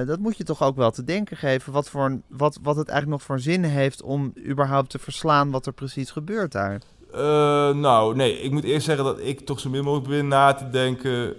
Dat 0.06 0.18
moet 0.18 0.36
je 0.36 0.44
toch 0.44 0.62
ook 0.62 0.76
wel 0.76 0.90
te 0.90 1.04
denken 1.04 1.36
geven. 1.36 1.72
Wat, 1.72 1.88
voor 1.88 2.20
wat, 2.28 2.58
wat 2.62 2.76
het 2.76 2.88
eigenlijk 2.88 3.18
nog 3.18 3.26
voor 3.26 3.40
zin 3.40 3.64
heeft 3.64 4.02
om 4.02 4.32
überhaupt 4.48 4.90
te 4.90 4.98
verslaan 4.98 5.50
wat 5.50 5.66
er 5.66 5.72
precies 5.72 6.10
gebeurt 6.10 6.52
daar. 6.52 6.80
Eh, 7.12 7.74
nou, 7.74 8.16
nee, 8.16 8.40
ik 8.40 8.50
moet 8.50 8.64
eerst 8.64 8.86
zeggen 8.86 9.04
dat 9.04 9.18
ik 9.20 9.40
toch 9.40 9.60
zo 9.60 9.70
min 9.70 9.84
mogelijk 9.84 10.08
begin 10.08 10.28
na 10.28 10.54
te 10.54 10.70
denken. 10.70 11.34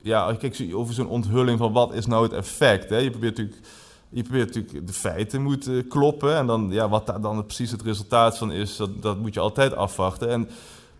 Ja, 0.00 0.34
kijk, 0.38 0.70
over 0.72 0.94
zo'n 0.94 1.08
onthulling 1.08 1.58
van 1.58 1.72
wat 1.72 1.94
is 1.94 2.06
nou 2.06 2.22
het 2.22 2.32
effect. 2.32 2.90
Hè? 2.90 2.96
Je 2.96 3.10
probeert 3.10 3.36
natuurlijk. 3.36 3.66
Je 4.08 4.22
probeert 4.22 4.54
natuurlijk 4.54 4.86
de 4.86 4.92
feiten 4.92 5.42
moeten 5.42 5.88
kloppen. 5.88 6.36
En 6.36 6.46
dan, 6.46 6.68
ja, 6.70 6.88
wat 6.88 7.06
daar 7.06 7.20
dan 7.20 7.46
precies 7.46 7.70
het 7.70 7.82
resultaat 7.82 8.38
van 8.38 8.52
is, 8.52 8.76
dat, 8.76 9.02
dat 9.02 9.18
moet 9.18 9.34
je 9.34 9.40
altijd 9.40 9.74
afwachten. 9.74 10.28
En 10.28 10.48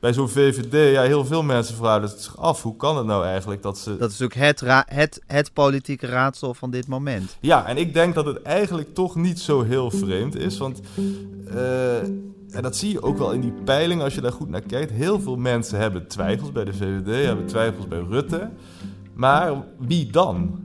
bij 0.00 0.12
zo'n 0.12 0.28
VVD, 0.28 0.92
ja, 0.92 1.02
heel 1.02 1.24
veel 1.24 1.42
mensen 1.42 1.76
vragen 1.76 2.08
zich 2.08 2.38
af, 2.38 2.62
hoe 2.62 2.76
kan 2.76 2.96
het 2.96 3.06
nou 3.06 3.24
eigenlijk 3.24 3.62
dat 3.62 3.78
ze... 3.78 3.96
Dat 3.96 4.10
is 4.10 4.18
natuurlijk 4.18 4.60
het, 4.60 4.84
het, 4.86 5.22
het 5.26 5.52
politieke 5.52 6.06
raadsel 6.06 6.54
van 6.54 6.70
dit 6.70 6.88
moment. 6.88 7.36
Ja, 7.40 7.66
en 7.66 7.76
ik 7.76 7.94
denk 7.94 8.14
dat 8.14 8.26
het 8.26 8.42
eigenlijk 8.42 8.94
toch 8.94 9.14
niet 9.14 9.40
zo 9.40 9.62
heel 9.62 9.90
vreemd 9.90 10.36
is. 10.36 10.58
Want 10.58 10.80
eh, 11.46 11.56
en 12.54 12.62
dat 12.62 12.76
zie 12.76 12.92
je 12.92 13.02
ook 13.02 13.18
wel 13.18 13.32
in 13.32 13.40
die 13.40 13.52
peiling 13.64 14.02
als 14.02 14.14
je 14.14 14.20
daar 14.20 14.32
goed 14.32 14.48
naar 14.48 14.60
kijkt. 14.60 14.90
Heel 14.90 15.20
veel 15.20 15.36
mensen 15.36 15.78
hebben 15.78 16.06
twijfels 16.08 16.52
bij 16.52 16.64
de 16.64 16.72
VVD, 16.72 17.24
hebben 17.26 17.46
twijfels 17.46 17.88
bij 17.88 18.04
Rutte. 18.08 18.50
Maar 19.14 19.52
wie 19.78 20.10
dan? 20.10 20.62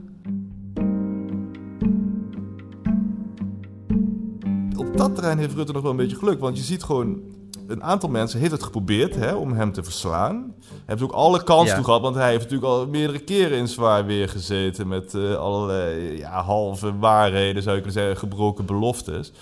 Op 4.76 4.96
dat 4.96 5.14
terrein 5.14 5.38
heeft 5.38 5.54
Rutte 5.54 5.72
nog 5.72 5.82
wel 5.82 5.90
een 5.90 5.96
beetje 5.96 6.16
geluk. 6.16 6.40
Want 6.40 6.56
je 6.56 6.62
ziet 6.62 6.82
gewoon, 6.82 7.20
een 7.66 7.82
aantal 7.82 8.08
mensen 8.08 8.40
heeft 8.40 8.52
het 8.52 8.62
geprobeerd 8.62 9.14
hè, 9.14 9.34
om 9.34 9.52
hem 9.52 9.72
te 9.72 9.82
verslaan. 9.82 10.54
Hebben 10.78 10.98
ze 10.98 11.04
ook 11.04 11.18
alle 11.20 11.42
kans 11.44 11.68
Ja. 11.68 11.74
toe 11.74 11.84
gehad, 11.84 12.00
want 12.00 12.14
hij 12.14 12.30
heeft 12.30 12.42
natuurlijk 12.42 12.72
al 12.72 12.86
meerdere 12.86 13.18
keren 13.18 13.58
in 13.58 13.68
zwaar 13.68 14.06
weer 14.06 14.28
gezeten. 14.28 14.88
Met 14.88 15.14
eh, 15.14 15.34
allerlei 15.34 16.16
ja, 16.18 16.42
halve 16.42 16.98
waarheden, 16.98 17.62
zou 17.62 17.76
je 17.76 17.82
kunnen 17.82 18.00
zeggen, 18.00 18.18
gebroken 18.18 18.66
beloftes. 18.66 19.32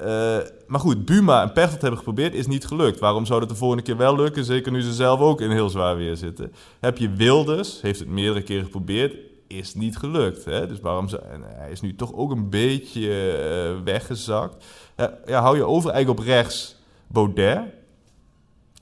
Eh, 0.00 0.38
maar 0.66 0.80
goed, 0.80 1.04
Buma 1.04 1.42
en 1.42 1.52
Pechtold 1.52 1.80
hebben 1.80 1.98
geprobeerd, 1.98 2.34
is 2.34 2.46
niet 2.46 2.66
gelukt. 2.66 2.98
Waarom 2.98 3.26
zou 3.26 3.40
dat 3.40 3.48
de 3.48 3.54
volgende 3.54 3.82
keer 3.82 3.96
wel 3.96 4.16
lukken? 4.16 4.44
Zeker 4.44 4.72
nu 4.72 4.80
ze 4.80 4.92
zelf 4.92 5.20
ook 5.20 5.40
in 5.40 5.50
heel 5.50 5.68
zwaar 5.68 5.96
weer 5.96 6.16
zitten. 6.16 6.52
Heb 6.80 6.98
je 6.98 7.10
Wilders, 7.10 7.80
heeft 7.80 7.98
het 7.98 8.08
meerdere 8.08 8.42
keren 8.42 8.64
geprobeerd, 8.64 9.16
is 9.46 9.74
niet 9.74 9.96
gelukt. 9.96 10.44
Hè? 10.44 10.66
Dus 10.66 10.80
waarom 10.80 11.08
en 11.08 11.42
hij 11.46 11.70
is 11.70 11.80
nu 11.80 11.94
toch 11.94 12.12
ook 12.14 12.30
een 12.30 12.50
beetje 12.50 13.12
eh, 13.12 13.84
weggezakt. 13.84 14.64
Eh, 14.94 15.06
ja, 15.26 15.40
hou 15.40 15.56
je 15.56 15.64
over 15.64 15.90
eigenlijk 15.90 16.20
op 16.20 16.26
rechts 16.26 16.76
Baudet. 17.06 17.60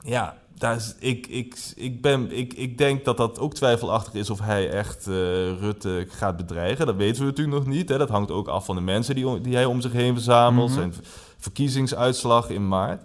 Ja, 0.03 0.37
daar 0.59 0.75
is, 0.75 0.95
ik, 0.99 1.27
ik, 1.27 1.57
ik, 1.75 2.01
ben, 2.01 2.31
ik, 2.31 2.53
ik 2.53 2.77
denk 2.77 3.05
dat 3.05 3.17
dat 3.17 3.39
ook 3.39 3.53
twijfelachtig 3.53 4.13
is 4.13 4.29
of 4.29 4.39
hij 4.39 4.69
echt 4.69 5.07
eh, 5.07 5.13
Rutte 5.59 6.05
gaat 6.09 6.37
bedreigen. 6.37 6.85
Dat 6.85 6.95
weten 6.95 7.21
we 7.21 7.27
natuurlijk 7.27 7.57
nog 7.57 7.67
niet. 7.67 7.89
Hè. 7.89 7.97
Dat 7.97 8.09
hangt 8.09 8.31
ook 8.31 8.47
af 8.47 8.65
van 8.65 8.75
de 8.75 8.81
mensen 8.81 9.15
die, 9.15 9.41
die 9.41 9.55
hij 9.55 9.65
om 9.65 9.81
zich 9.81 9.91
heen 9.91 10.13
verzamelt. 10.13 10.69
Mhm. 10.69 10.77
Zijn 10.79 10.93
verkiezingsuitslag 11.37 12.49
in 12.49 12.67
maart. 12.67 13.01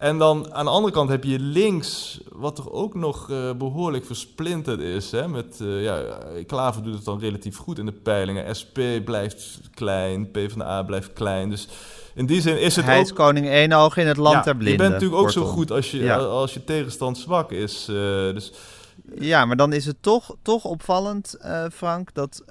En 0.00 0.18
dan 0.18 0.54
aan 0.54 0.64
de 0.64 0.70
andere 0.70 0.92
kant 0.94 1.08
heb 1.08 1.24
je 1.24 1.38
links, 1.38 2.20
wat 2.32 2.56
toch 2.56 2.70
ook 2.70 2.94
nog 2.94 3.30
eh, 3.30 3.52
behoorlijk 3.52 4.04
versplinterd 4.06 4.80
is. 4.80 5.10
Hè? 5.10 5.28
Met, 5.28 5.58
eh, 5.60 5.82
ja, 5.82 6.02
Klaver 6.46 6.82
doet 6.82 6.94
het 6.94 7.04
dan 7.04 7.18
relatief 7.18 7.56
goed 7.56 7.78
in 7.78 7.86
de 7.86 7.92
peilingen. 7.92 8.56
SP 8.60 8.78
blijft 9.04 9.60
klein, 9.74 10.30
PvdA 10.30 10.82
blijft 10.82 11.12
klein. 11.12 11.50
Dus 11.50 11.68
in 12.14 12.26
die 12.26 12.40
zin 12.40 12.60
is 12.60 12.76
het 12.76 12.84
Hij 12.84 12.98
ook... 12.98 13.04
is 13.04 13.12
koning 13.12 13.48
één 13.48 13.72
oog 13.72 13.96
in 13.96 14.06
het 14.06 14.16
land 14.16 14.34
Ja, 14.36 14.42
der 14.42 14.56
blinden. 14.56 14.72
Je 14.72 14.78
bent 14.90 14.92
natuurlijk 14.92 15.22
ook 15.22 15.30
zo 15.30 15.44
goed 15.44 15.70
als 15.70 15.90
je, 15.90 15.98
Ja. 15.98 16.16
als 16.16 16.54
je 16.54 16.64
tegenstand 16.64 17.18
zwak 17.18 17.50
is. 17.52 17.86
eh, 17.88 17.94
dus 18.34 18.52
Ja, 19.18 19.44
maar 19.44 19.56
dan 19.56 19.72
is 19.72 19.86
het 19.86 19.96
toch, 20.00 20.36
toch 20.42 20.64
opvallend, 20.64 21.36
Frank, 21.72 22.14
dat 22.14 22.42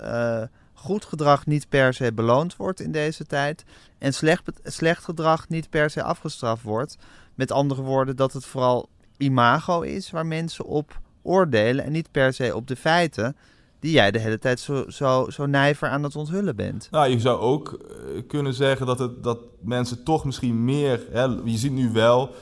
goed 0.80 1.06
gedrag 1.06 1.46
niet 1.46 1.70
per 1.70 1.94
se 1.94 2.13
beloond 2.13 2.56
wordt 2.56 2.80
in 2.80 2.92
deze 2.92 3.26
tijd. 3.26 3.63
En 3.98 4.13
slecht, 4.13 4.44
slecht 4.63 5.04
gedrag 5.04 5.50
niet 5.50 5.70
per 5.70 5.89
se 5.89 6.04
afgestraft 6.04 6.63
wordt. 6.63 6.98
Met 7.36 7.52
andere 7.52 7.82
woorden, 7.82 8.15
dat 8.15 8.34
het 8.34 8.46
vooral 8.46 8.89
imago 9.18 9.82
is 9.82 10.12
waar 10.12 10.26
mensen 10.26 10.65
op 10.65 11.00
oordelen. 11.22 11.86
En 11.86 11.92
niet 11.92 12.12
per 12.12 12.34
se 12.34 12.56
op 12.56 12.68
de 12.68 12.76
feiten 12.76 13.36
die 13.80 13.92
jij 13.92 14.12
de 14.12 14.20
hele 14.20 14.39
tijd 14.39 14.60
zo, 14.60 14.86
zo, 14.89 15.30
zo 15.30 15.46
nijver 15.46 15.89
aan 15.89 16.04
het 16.04 16.15
onthullen 16.15 16.56
bent. 16.56 16.88
Nou, 16.92 17.10
je 17.10 17.20
zou 17.20 17.39
ook 17.39 17.74
eh, 17.74 18.22
kunnen 18.28 18.54
zeggen 18.54 18.86
dat, 18.86 19.00
het, 19.00 19.24
dat 19.24 19.39
mensen 19.62 20.04
toch 20.04 20.26
misschien 20.26 20.63
meer... 20.65 21.08
Hè, 21.12 21.24
je 21.24 21.58
ziet 21.58 21.72
nu 21.72 21.92
wel 21.92 22.36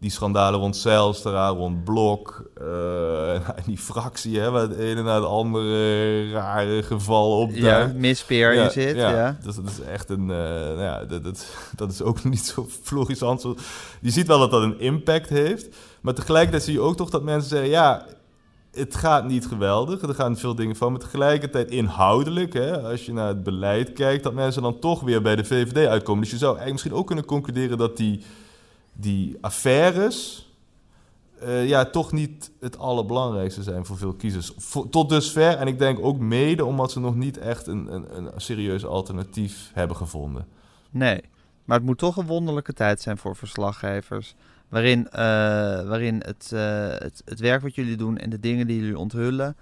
die 0.00 0.10
schandalen 0.10 0.60
rond 0.60 0.76
Zijlstra, 0.76 1.48
rond 1.48 1.84
Blok... 1.84 2.50
en 3.56 3.62
die 3.66 3.78
fractie, 3.78 4.38
hè, 4.40 4.50
waar 4.50 4.62
het 4.62 4.76
ene 4.76 5.02
na 5.02 5.14
het 5.14 5.24
andere 5.24 6.30
rare 6.30 6.82
geval 6.82 7.38
Ja, 7.38 7.44
opduikt. 7.44 7.94
mispeer 7.94 8.54
je 8.54 8.70
zit, 8.70 8.96
ja. 8.96 9.38
Dus 9.44 9.56
dat 9.56 9.66
is 9.66 9.80
echt 9.80 10.10
een... 10.10 10.30
eh, 10.30 10.36
nou 10.36 10.80
ja, 10.80 11.04
dat, 11.04 11.24
dat, 11.24 11.46
dat 11.76 11.90
is 11.92 12.02
ook 12.02 12.24
niet 12.34 12.44
zo 12.46 12.66
florissant. 12.82 13.42
Je 14.00 14.10
ziet 14.10 14.26
wel 14.26 14.38
dat 14.38 14.50
dat 14.50 14.62
een 14.62 14.80
impact 14.80 15.28
heeft. 15.28 15.68
Maar 16.00 16.14
tegelijkertijd 16.14 16.62
zie 16.62 16.72
je 16.72 16.80
ook 16.80 16.96
toch 16.96 17.10
dat 17.10 17.22
mensen 17.22 17.48
zeggen... 17.50 17.68
Ja, 17.70 18.06
het 18.72 18.96
gaat 18.96 19.24
niet 19.26 19.46
geweldig. 19.46 20.02
Er 20.02 20.14
gaan 20.14 20.36
veel 20.36 20.54
dingen 20.54 20.76
van. 20.76 20.90
Maar 20.92 21.00
tegelijkertijd 21.00 21.70
inhoudelijk, 21.70 22.52
hè, 22.52 22.80
als 22.82 23.06
je 23.06 23.12
naar 23.12 23.28
het 23.28 23.42
beleid 23.42 23.92
kijkt, 23.92 24.22
dat 24.22 24.32
mensen 24.34 24.62
dan 24.62 24.78
toch 24.78 25.00
weer 25.00 25.22
bij 25.22 25.36
de 25.36 25.44
VVD 25.44 25.86
uitkomen. 25.86 26.22
Dus 26.22 26.30
je 26.30 26.36
zou 26.36 26.50
eigenlijk 26.56 26.72
misschien 26.72 27.00
ook 27.00 27.06
kunnen 27.06 27.24
concluderen 27.24 27.78
dat 27.78 27.96
die, 27.96 28.22
die 29.00 29.38
affaires. 29.40 30.48
eh, 31.40 31.68
ja, 31.68 31.84
toch 31.84 32.12
niet 32.12 32.50
het 32.60 32.78
allerbelangrijkste 32.78 33.62
zijn 33.62 33.86
voor 33.86 33.96
veel 33.96 34.12
kiezers. 34.12 34.52
Tot 34.90 35.08
dusver. 35.08 35.56
En 35.56 35.66
ik 35.66 35.78
denk 35.78 35.98
ook 36.00 36.18
mede 36.18 36.64
omdat 36.64 36.92
ze 36.92 37.00
nog 37.00 37.14
niet 37.14 37.38
echt 37.38 37.66
een, 37.66 37.94
een, 37.94 38.16
een 38.16 38.30
serieus 38.36 38.84
alternatief 38.84 39.70
hebben 39.74 39.96
gevonden. 39.96 40.46
Nee, 40.90 41.20
maar 41.64 41.76
het 41.76 41.86
moet 41.86 41.98
toch 41.98 42.16
een 42.16 42.26
wonderlijke 42.26 42.72
tijd 42.72 43.00
zijn 43.00 43.18
voor 43.18 43.36
verslaggevers. 43.36 44.34
Waarin, 44.68 45.08
eh, 45.08 45.20
waarin 45.88 46.22
het, 46.26 46.50
eh, 46.52 46.88
het, 46.88 47.22
het 47.24 47.40
werk 47.40 47.62
wat 47.62 47.74
jullie 47.74 47.96
doen 47.96 48.18
en 48.18 48.30
de 48.30 48.40
dingen 48.40 48.66
die 48.66 48.80
jullie 48.80 48.98
onthullen. 48.98 49.56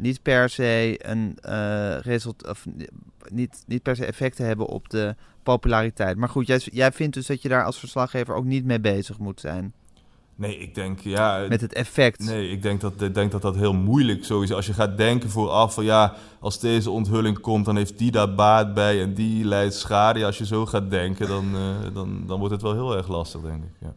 Niet 0.00 0.22
per 0.22 0.48
se 0.48 0.98
een 0.98 1.38
eh 1.40 1.96
result, 2.00 2.48
of 2.48 2.66
ni- 2.66 2.88
niet, 3.28 3.64
niet 3.66 3.82
per 3.82 3.96
se 3.96 4.04
effecten 4.06 4.46
hebben 4.46 4.66
op 4.66 4.88
de 4.90 5.14
populariteit. 5.42 6.16
Maar 6.16 6.28
goed, 6.28 6.46
jij, 6.46 6.60
jij 6.64 6.92
vindt 6.92 7.14
dus 7.14 7.26
dat 7.26 7.42
je 7.42 7.48
daar 7.48 7.64
als 7.64 7.78
verslaggever 7.78 8.34
ook 8.34 8.44
niet 8.44 8.64
mee 8.64 8.80
bezig 8.80 9.18
moet 9.18 9.40
zijn. 9.40 9.72
Nee, 10.34 10.58
ik 10.58 10.74
denk, 10.74 11.00
ja... 11.00 11.46
Met 11.48 11.60
het 11.60 11.72
effect. 11.72 12.18
Nee, 12.18 12.50
ik 12.50 12.62
denk 12.62 12.80
dat, 12.80 13.02
ik 13.02 13.14
denk 13.14 13.32
dat 13.32 13.42
dat 13.42 13.56
heel 13.56 13.74
moeilijk 13.74 14.24
sowieso. 14.24 14.54
Als 14.54 14.66
je 14.66 14.72
gaat 14.72 14.96
denken 14.96 15.30
vooraf 15.30 15.74
van 15.74 15.84
ja, 15.84 16.14
als 16.38 16.60
deze 16.60 16.90
onthulling 16.90 17.40
komt, 17.40 17.64
dan 17.64 17.76
heeft 17.76 17.98
die 17.98 18.10
daar 18.10 18.34
baat 18.34 18.74
bij 18.74 19.02
en 19.02 19.14
die 19.14 19.44
leidt 19.44 19.74
schade. 19.74 20.18
Ja, 20.18 20.26
als 20.26 20.38
je 20.38 20.46
zo 20.46 20.66
gaat 20.66 20.90
denken, 20.90 21.28
dan, 21.28 21.54
eh, 21.54 21.94
dan, 21.94 22.22
dan 22.26 22.38
wordt 22.38 22.54
het 22.54 22.62
wel 22.62 22.72
heel 22.72 22.96
erg 22.96 23.08
lastig, 23.08 23.40
denk 23.40 23.62
ik. 23.62 23.70
Ja. 23.80 23.94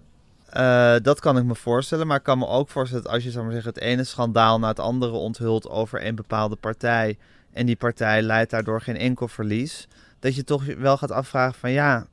Eh, 0.53 0.95
dat 1.01 1.19
kan 1.19 1.37
ik 1.37 1.43
me 1.43 1.55
voorstellen, 1.55 2.07
maar 2.07 2.17
ik 2.17 2.23
kan 2.23 2.37
me 2.37 2.47
ook 2.47 2.69
voorstellen 2.69 3.03
dat 3.03 3.13
als 3.13 3.23
je 3.23 3.31
zou 3.31 3.43
maar 3.43 3.53
zeggen, 3.53 3.73
het 3.73 3.81
ene 3.83 4.03
schandaal 4.03 4.59
na 4.59 4.67
het 4.67 4.79
andere 4.79 5.11
onthult 5.11 5.69
over 5.69 6.05
een 6.05 6.15
bepaalde 6.15 6.55
partij 6.55 7.17
en 7.53 7.65
die 7.65 7.75
partij 7.75 8.21
leidt 8.21 8.51
daardoor 8.51 8.81
geen 8.81 8.97
enkel 8.97 9.27
verlies, 9.27 9.87
dat 10.19 10.35
je 10.35 10.43
toch 10.43 10.65
wel 10.65 10.97
gaat 10.97 11.11
afvragen 11.11 11.59
van 11.59 11.71
ja, 11.71 12.05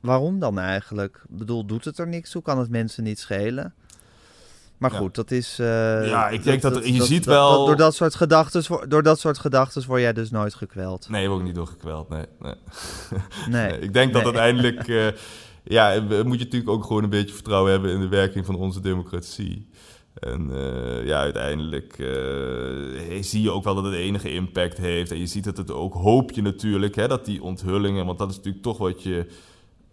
waarom 0.00 0.38
dan 0.40 0.58
eigenlijk? 0.58 1.16
Ik 1.28 1.36
bedoel, 1.38 1.64
doet 1.66 1.84
het 1.84 1.98
er 1.98 2.08
niks 2.08 2.30
toe? 2.30 2.42
Kan 2.42 2.58
het 2.58 2.70
mensen 2.70 3.04
niet 3.04 3.18
schelen? 3.18 3.74
Maar 4.76 4.92
Ja. 4.92 4.98
goed, 4.98 5.14
dat 5.14 5.30
is. 5.30 5.58
eh, 5.58 5.66
Ja, 6.08 6.28
ik 6.28 6.42
denk 6.44 6.62
dat 6.62 6.86
je 6.88 7.04
ziet 7.04 7.24
wel- 7.24 7.66
door 7.66 7.76
dat 7.76 7.94
soort 7.94 8.14
gedachten, 8.14 8.88
door 8.88 9.02
dat 9.02 9.20
soort 9.20 9.38
gedachten 9.38 9.86
word 9.86 10.00
jij 10.00 10.12
dus 10.12 10.30
nooit 10.30 10.54
gekweld. 10.54 11.08
Nee, 11.08 11.28
ook 11.30 11.42
niet 11.42 11.54
doorgekweld, 11.54 12.08
nee. 12.08 12.24
nee. 12.40 12.54
Nee. 13.48 13.70
Nee, 13.70 13.78
ik 13.80 13.92
denk 13.92 14.12
dat 14.12 14.24
uiteindelijk... 14.24 14.88
eh, 14.88 15.06
ja, 15.68 16.00
moet 16.00 16.38
je 16.38 16.44
natuurlijk 16.44 16.70
ook 16.70 16.84
gewoon 16.84 17.02
een 17.02 17.10
beetje 17.10 17.34
vertrouwen 17.34 17.72
hebben 17.72 17.90
in 17.90 18.00
de 18.00 18.08
werking 18.08 18.46
van 18.46 18.54
onze 18.54 18.80
democratie. 18.80 19.68
En 20.14 20.50
eh, 20.52 21.06
ja, 21.06 21.18
uiteindelijk 21.18 21.98
eh, 21.98 23.22
zie 23.22 23.42
je 23.42 23.50
ook 23.50 23.64
wel 23.64 23.74
dat 23.74 23.84
het 23.84 23.94
enige 23.94 24.32
impact 24.32 24.76
heeft. 24.76 25.10
En 25.10 25.18
je 25.18 25.26
ziet 25.26 25.44
dat 25.44 25.56
het 25.56 25.70
ook, 25.70 25.94
hoop 25.94 26.30
je 26.30 26.42
natuurlijk, 26.42 26.94
hè, 26.94 27.08
dat 27.08 27.24
die 27.24 27.42
onthullingen... 27.42 28.06
Want 28.06 28.18
dat 28.18 28.30
is 28.30 28.36
natuurlijk 28.36 28.64
toch 28.64 28.78
wat 28.78 29.02
je 29.02 29.26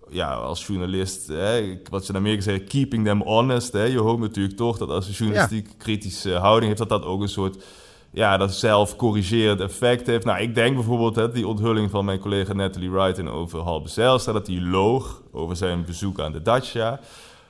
ja, 0.09 0.33
als 0.33 0.67
journalist, 0.67 1.27
hè, 1.27 1.79
wat 1.89 2.05
ze 2.05 2.11
in 2.11 2.17
Amerika 2.17 2.41
zeggen, 2.41 2.67
keeping 2.67 3.05
them 3.05 3.21
honest. 3.21 3.73
Hè, 3.73 3.83
je 3.83 3.99
hoopt 3.99 4.21
natuurlijk 4.21 4.57
toch 4.57 4.77
dat 4.77 4.89
als 4.89 5.07
een 5.07 5.13
journalistiek 5.13 5.69
kritische 5.77 6.33
houding 6.33 6.65
heeft, 6.65 6.89
dat 6.89 7.01
dat 7.01 7.09
ook 7.09 7.21
een 7.21 7.29
soort 7.29 7.63
ja, 8.13 8.37
dat 8.37 8.53
zelfcorrigerend 8.53 9.59
effect 9.59 10.07
heeft. 10.07 10.25
Nou, 10.25 10.41
ik 10.41 10.55
denk 10.55 10.75
bijvoorbeeld 10.75 11.15
hè, 11.15 11.31
die 11.31 11.47
onthulling 11.47 11.89
van 11.91 12.05
mijn 12.05 12.19
collega 12.19 12.53
Natalie 12.53 12.91
Wright 12.91 13.27
over 13.27 13.59
Halbe 13.59 13.89
Zijlstra, 13.89 14.33
dat 14.33 14.47
hij 14.47 14.61
loog 14.61 15.21
over 15.31 15.55
zijn 15.55 15.85
bezoek 15.85 16.19
aan 16.19 16.31
de 16.31 16.41
Dacia. 16.41 16.99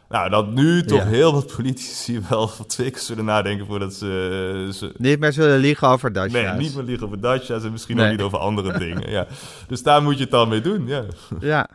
Nou, 0.10 0.30
dat 0.30 0.52
nu 0.52 0.84
toch 0.84 0.98
Ja. 1.00 1.06
heel 1.06 1.34
wat 1.34 1.56
politici 1.56 2.20
wel 2.30 2.50
twee 2.68 2.92
keer 2.92 3.02
zullen 3.02 3.26
nadenken 3.26 3.66
voordat 3.66 3.94
ze... 3.94 4.70
ze 4.74 4.94
Niet 4.98 5.20
meer 5.20 5.34
zullen 5.34 5.58
liegen 5.60 5.88
over 5.88 6.14
dat 6.14 6.32
nee, 6.32 6.48
niet 6.48 6.76
meer 6.76 6.84
liegen 6.84 7.06
over 7.06 7.20
Dacia's 7.22 7.64
en 7.64 7.72
misschien 7.72 7.96
Nee. 7.96 8.06
ook 8.06 8.12
niet 8.12 8.22
over 8.22 8.38
andere 8.38 8.78
dingen. 8.86 9.10
Ja. 9.12 9.28
Dus 9.68 9.84
daar 9.84 10.04
moet 10.04 10.16
je 10.18 10.22
het 10.22 10.32
dan 10.32 10.50
mee 10.50 10.62
doen, 10.62 10.88
ja. 10.88 11.04
Ja, 11.40 11.70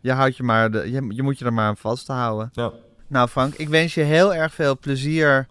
je, 0.00 0.12
houdt 0.12 0.36
je, 0.36 0.42
maar 0.42 0.70
de, 0.70 0.90
je, 0.90 1.06
je 1.08 1.22
moet 1.22 1.38
je 1.38 1.44
er 1.44 1.52
maar 1.52 1.66
aan 1.66 1.76
vasthouden. 1.76 2.50
ja. 2.52 2.70
Nou 3.08 3.28
Frank, 3.28 3.54
ik 3.54 3.68
wens 3.68 3.94
je 3.94 4.02
heel 4.02 4.34
erg 4.34 4.54
veel 4.54 4.78
plezier. 4.78 5.46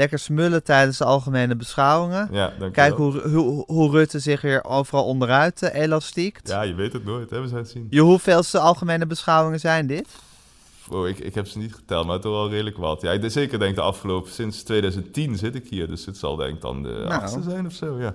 Lekker 0.00 0.18
smullen 0.18 0.62
tijdens 0.62 0.98
de 0.98 1.04
algemene 1.04 1.56
beschouwingen. 1.56 2.28
Ja, 2.32 2.52
Kijk 2.72 2.94
hoe, 2.94 3.20
hoe, 3.28 3.64
hoe 3.66 3.90
Rutte 3.90 4.18
zich 4.18 4.40
weer 4.40 4.64
overal 4.64 5.04
onderuit 5.04 5.62
eh, 5.62 5.80
elastiekt. 5.82 6.48
Ja, 6.48 6.62
je 6.62 6.74
weet 6.74 6.92
het 6.92 7.04
nooit, 7.04 7.30
hè? 7.30 7.40
we 7.40 7.48
zijn 7.48 7.60
het 7.60 7.70
zien. 7.70 7.86
Je 7.90 8.00
hoeveelste 8.00 8.58
algemene 8.58 9.06
beschouwingen 9.06 9.60
zijn 9.60 9.86
dit? 9.86 10.06
Oh, 10.90 11.08
ik, 11.08 11.18
ik 11.18 11.34
heb 11.34 11.46
ze 11.46 11.58
niet 11.58 11.74
geteld, 11.74 12.06
maar 12.06 12.20
toch 12.20 12.32
wel 12.32 12.50
redelijk 12.50 12.76
wat. 12.76 13.00
Ja, 13.00 13.12
ik 13.12 13.20
denk- 13.20 13.32
zeker 13.32 13.58
denk 13.58 13.74
de 13.74 13.80
afgelopen, 13.80 14.32
sinds 14.32 14.62
2010 14.62 15.36
zit 15.36 15.54
ik 15.54 15.66
hier, 15.70 15.88
dus 15.88 16.06
het 16.06 16.16
zal 16.16 16.36
denk 16.36 16.54
ik 16.54 16.60
dan 16.60 16.82
de 16.82 16.88
Nou. 16.88 17.08
achtste 17.08 17.42
zijn 17.42 17.66
of 17.66 17.72
zo, 17.72 18.00
ja. 18.00 18.14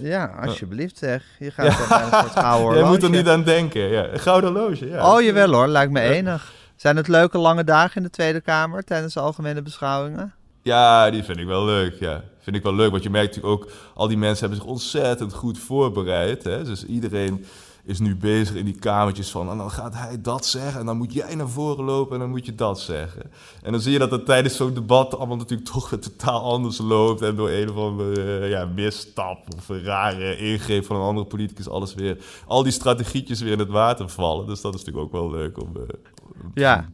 Ja, 0.00 0.34
alsjeblieft 0.46 0.98
zeg. 0.98 1.24
Je 1.38 1.50
gaat 1.50 1.66
een 1.66 2.18
soort 2.20 2.38
gouden 2.46 2.78
Jij 2.78 2.88
moet 2.88 3.02
er 3.02 3.10
niet 3.10 3.28
aan 3.28 3.44
denken, 3.44 3.82
ja. 3.88 4.08
Een 4.08 4.18
gouden 4.20 4.52
horloge, 4.52 4.86
ja. 4.88 5.14
Oh 5.14 5.22
jawel 5.22 5.52
hoor, 5.52 5.66
lijkt 5.68 5.92
me 5.92 6.00
enig. 6.00 6.52
Zijn 6.76 6.96
het 6.96 7.08
leuke 7.08 7.38
lange 7.38 7.64
dagen 7.64 7.96
in 7.96 8.02
de 8.02 8.10
Tweede 8.10 8.40
Kamer 8.40 8.84
tijdens 8.84 9.14
de 9.14 9.20
algemene 9.20 9.62
beschouwingen? 9.62 10.32
Ja, 10.68 11.10
die 11.10 11.22
vind 11.22 11.38
ik 11.38 11.46
wel 11.46 11.64
leuk, 11.64 11.98
ja. 12.00 12.24
Vind 12.38 12.56
ik 12.56 12.62
wel 12.62 12.74
leuk, 12.74 12.90
want 12.90 13.02
je 13.02 13.10
merkt 13.10 13.36
natuurlijk 13.36 13.62
ook... 13.62 13.70
al 13.94 14.08
die 14.08 14.16
mensen 14.16 14.40
hebben 14.40 14.58
zich 14.58 14.70
ontzettend 14.72 15.32
goed 15.32 15.58
voorbereid, 15.58 16.44
hè. 16.44 16.64
Dus 16.64 16.84
iedereen 16.84 17.44
is 17.84 17.98
nu 17.98 18.16
bezig 18.16 18.56
in 18.56 18.64
die 18.64 18.78
kamertjes 18.78 19.30
van... 19.30 19.50
en 19.50 19.58
dan 19.58 19.70
gaat 19.70 19.94
hij 19.94 20.20
dat 20.20 20.46
zeggen 20.46 20.80
en 20.80 20.86
dan 20.86 20.96
moet 20.96 21.12
jij 21.12 21.34
naar 21.34 21.48
voren 21.48 21.84
lopen 21.84 22.14
en 22.14 22.20
dan 22.20 22.30
moet 22.30 22.46
je 22.46 22.54
dat 22.54 22.80
zeggen. 22.80 23.22
En 23.62 23.72
dan 23.72 23.80
zie 23.80 23.92
je 23.92 23.98
dat 23.98 24.10
het 24.10 24.26
tijdens 24.26 24.56
zo'n 24.56 24.74
debat 24.74 25.16
allemaal 25.16 25.36
natuurlijk 25.36 25.68
toch 25.68 25.90
weer 25.90 26.00
totaal 26.00 26.42
anders 26.42 26.78
loopt... 26.78 27.22
en 27.22 27.36
door 27.36 27.50
een 27.50 27.70
of 27.70 27.76
andere 27.76 28.40
eh, 28.40 28.50
ja, 28.50 28.64
misstap 28.64 29.38
of 29.56 29.68
een 29.68 29.84
rare 29.84 30.36
ingreep 30.36 30.84
van 30.84 30.96
een 30.96 31.02
andere 31.02 31.26
politicus... 31.26 31.68
alles 31.68 31.94
weer, 31.94 32.18
al 32.46 32.62
die 32.62 32.72
strategietjes 32.72 33.40
weer 33.40 33.52
in 33.52 33.58
het 33.58 33.70
water 33.70 34.08
vallen. 34.08 34.46
Dus 34.46 34.60
dat 34.60 34.74
is 34.74 34.84
natuurlijk 34.84 35.06
ook 35.06 35.20
wel 35.20 35.30
leuk 35.30 35.62
om... 35.62 35.76
eh, 35.76 35.82
om 36.44 36.50
ja. 36.54 36.88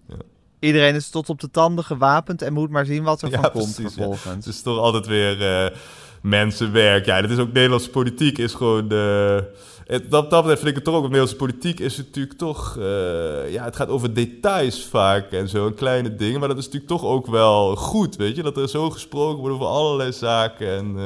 Iedereen 0.65 0.95
is 0.95 1.09
tot 1.11 1.29
op 1.29 1.41
de 1.41 1.51
tanden 1.51 1.85
gewapend 1.85 2.43
en 2.43 2.53
moet 2.53 2.71
maar 2.71 2.87
zien 2.87 3.03
wat 3.03 3.23
er 3.23 3.31
Ja, 3.31 3.41
van 3.41 3.51
komt 3.51 3.65
precies, 3.75 3.83
ja. 3.83 3.91
vervolgens. 3.91 4.45
Het 4.45 4.55
is 4.55 4.63
toch 4.63 4.79
altijd 4.79 5.07
weer 5.07 5.43
eh, 5.65 5.77
mensenwerk. 6.23 7.07
Ja, 7.07 7.21
dat 7.21 7.31
is 7.31 7.39
ook 7.39 7.53
Nederlandse 7.53 7.91
politiek 7.91 8.39
is 8.39 8.55
gewoon... 8.55 8.91
eh, 8.91 9.39
het, 9.87 10.11
dat, 10.11 10.31
dat 10.31 10.41
betreft 10.41 10.59
vind 10.63 10.67
ik 10.71 10.75
het 10.75 10.85
toch 10.85 10.95
ook... 10.95 11.03
Nederlandse 11.03 11.37
politiek 11.37 11.81
is 11.81 11.97
natuurlijk 11.97 12.39
toch... 12.39 12.77
eh, 12.79 13.53
ja, 13.53 13.65
het 13.65 13.77
gaat 13.77 13.89
over 13.89 14.15
details 14.15 14.85
vaak 14.85 15.31
en 15.33 15.49
zo. 15.49 15.67
En 15.67 15.75
kleine 15.75 16.17
dingen. 16.17 16.39
Maar 16.41 16.49
dat 16.49 16.59
is 16.59 16.65
natuurlijk 16.65 16.93
toch 16.93 17.05
ook 17.05 17.27
wel 17.27 17.77
goed, 17.77 18.17
weet 18.17 18.37
je. 18.37 18.43
Dat 18.43 18.57
er 18.57 18.69
zo 18.69 18.91
gesproken 18.91 19.39
wordt 19.41 19.55
over 19.55 19.67
allerlei 19.67 20.13
zaken. 20.13 20.69
En 20.69 20.97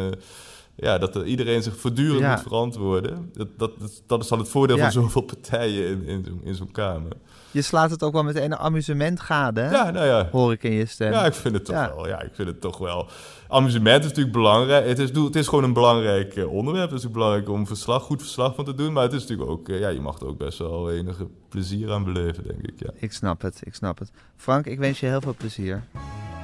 ja, 0.75 0.99
dat 0.99 1.15
er 1.17 1.25
iedereen 1.25 1.63
zich 1.63 1.77
voortdurend 1.77 2.21
Ja. 2.21 2.31
moet 2.31 2.43
verantwoorden. 2.43 3.31
Dat, 3.35 3.49
dat, 3.57 3.71
dat, 4.07 4.23
is 4.23 4.29
dan 4.29 4.39
het 4.39 4.49
voordeel 4.49 4.77
Ja. 4.77 4.83
van 4.83 4.93
zoveel 5.03 5.23
partijen 5.23 5.85
in, 5.87 6.07
in, 6.07 6.41
in 6.45 6.55
zo'n 6.55 6.71
kamer. 6.73 7.13
Je 7.51 7.63
slaat 7.63 7.91
het 7.91 8.03
ook 8.03 8.13
wel 8.13 8.23
met 8.23 8.37
een 8.37 8.57
amusement 8.57 9.21
gade, 9.21 9.61
hè? 9.61 9.71
Ja, 9.71 9.91
nou 9.91 10.07
ja. 10.07 10.29
hoor 10.33 10.53
ik 10.53 10.63
in 10.63 10.73
je 10.73 10.87
stem. 10.87 11.13
Ja, 11.13 11.25
ik 11.27 11.35
vind 11.35 11.55
het 11.55 11.65
toch 11.65 11.75
Ja. 11.75 11.95
wel. 11.95 12.09
Ja, 12.09 12.21
ik 12.21 12.31
vind 12.35 12.49
het 12.49 12.61
toch 12.61 12.79
wel. 12.79 13.09
Amusement 13.49 14.01
is 14.03 14.09
natuurlijk 14.09 14.37
belangrijk. 14.37 14.87
Het 14.87 14.99
is, 14.99 15.11
het 15.11 15.37
is 15.37 15.49
gewoon 15.49 15.65
een 15.65 15.73
belangrijk 15.73 16.37
eh, 16.37 16.53
onderwerp. 16.53 16.91
Het 16.91 16.99
is 16.99 17.05
natuurlijk 17.05 17.15
belangrijk 17.15 17.49
om 17.49 17.67
verslag, 17.67 18.03
goed 18.03 18.21
verslag 18.23 18.55
van 18.55 18.65
te 18.65 18.75
doen. 18.75 18.93
Maar 18.93 19.03
het 19.03 19.13
is 19.13 19.21
natuurlijk 19.21 19.51
ook, 19.51 19.69
eh, 19.69 19.81
ja, 19.81 19.89
je 19.89 20.01
mag 20.01 20.21
er 20.21 20.27
ook 20.27 20.39
best 20.39 20.59
wel 20.59 20.91
enige 20.93 21.27
plezier 21.49 21.93
aan 21.93 22.05
beleven, 22.05 22.45
denk 22.47 22.61
ik. 22.63 22.75
Ja, 22.77 22.91
Ik 22.95 23.13
snap 23.13 23.43
het, 23.43 23.61
ik 23.65 23.75
snap 23.75 23.99
het. 23.99 24.11
Frank, 24.37 24.67
ik 24.67 24.79
wens 24.79 25.01
je 25.01 25.07
heel 25.07 25.21
veel 25.21 25.35
plezier. 25.37 25.83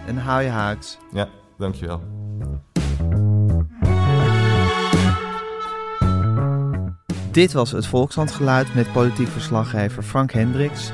En 0.06 0.16
hou 0.16 0.42
je 0.42 0.48
haaks. 0.48 0.98
ja 1.12 1.28
dankjewel. 1.58 2.00
Dit 7.34 7.52
was 7.52 7.70
het 7.70 7.86
Volkshandgeluid 7.86 8.74
met 8.74 8.92
politiek 8.92 9.28
verslaggever 9.28 10.02
Frank 10.02 10.32
Hendricks. 10.32 10.90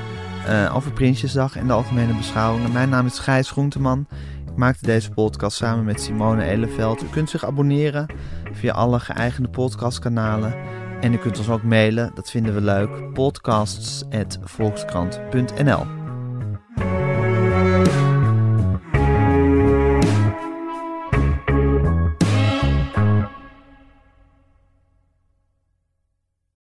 eh, 0.47 0.75
over 0.75 0.91
Prinsjesdag 0.91 1.55
en 1.55 1.67
de 1.67 1.73
algemene 1.73 2.17
beschouwingen. 2.17 2.71
Mijn 2.71 2.89
naam 2.89 3.05
is 3.05 3.19
Gijs 3.19 3.51
Groenteman. 3.51 4.07
Ik 4.47 4.55
maakte 4.55 4.85
deze 4.85 5.09
podcast 5.09 5.57
samen 5.57 5.85
met 5.85 6.01
Simone 6.01 6.43
Eleveld. 6.43 7.03
U 7.03 7.05
kunt 7.05 7.29
zich 7.29 7.45
abonneren 7.45 8.05
via 8.51 8.73
alle 8.73 8.99
geëigende 8.99 9.49
podcastkanalen. 9.49 10.53
En 11.01 11.13
u 11.13 11.17
kunt 11.17 11.37
ons 11.37 11.49
ook 11.49 11.63
mailen, 11.63 12.11
dat 12.15 12.29
vinden 12.29 12.53
we 12.53 12.61
leuk. 12.61 13.13
podcasts.volkskrant.nl 13.13 16.00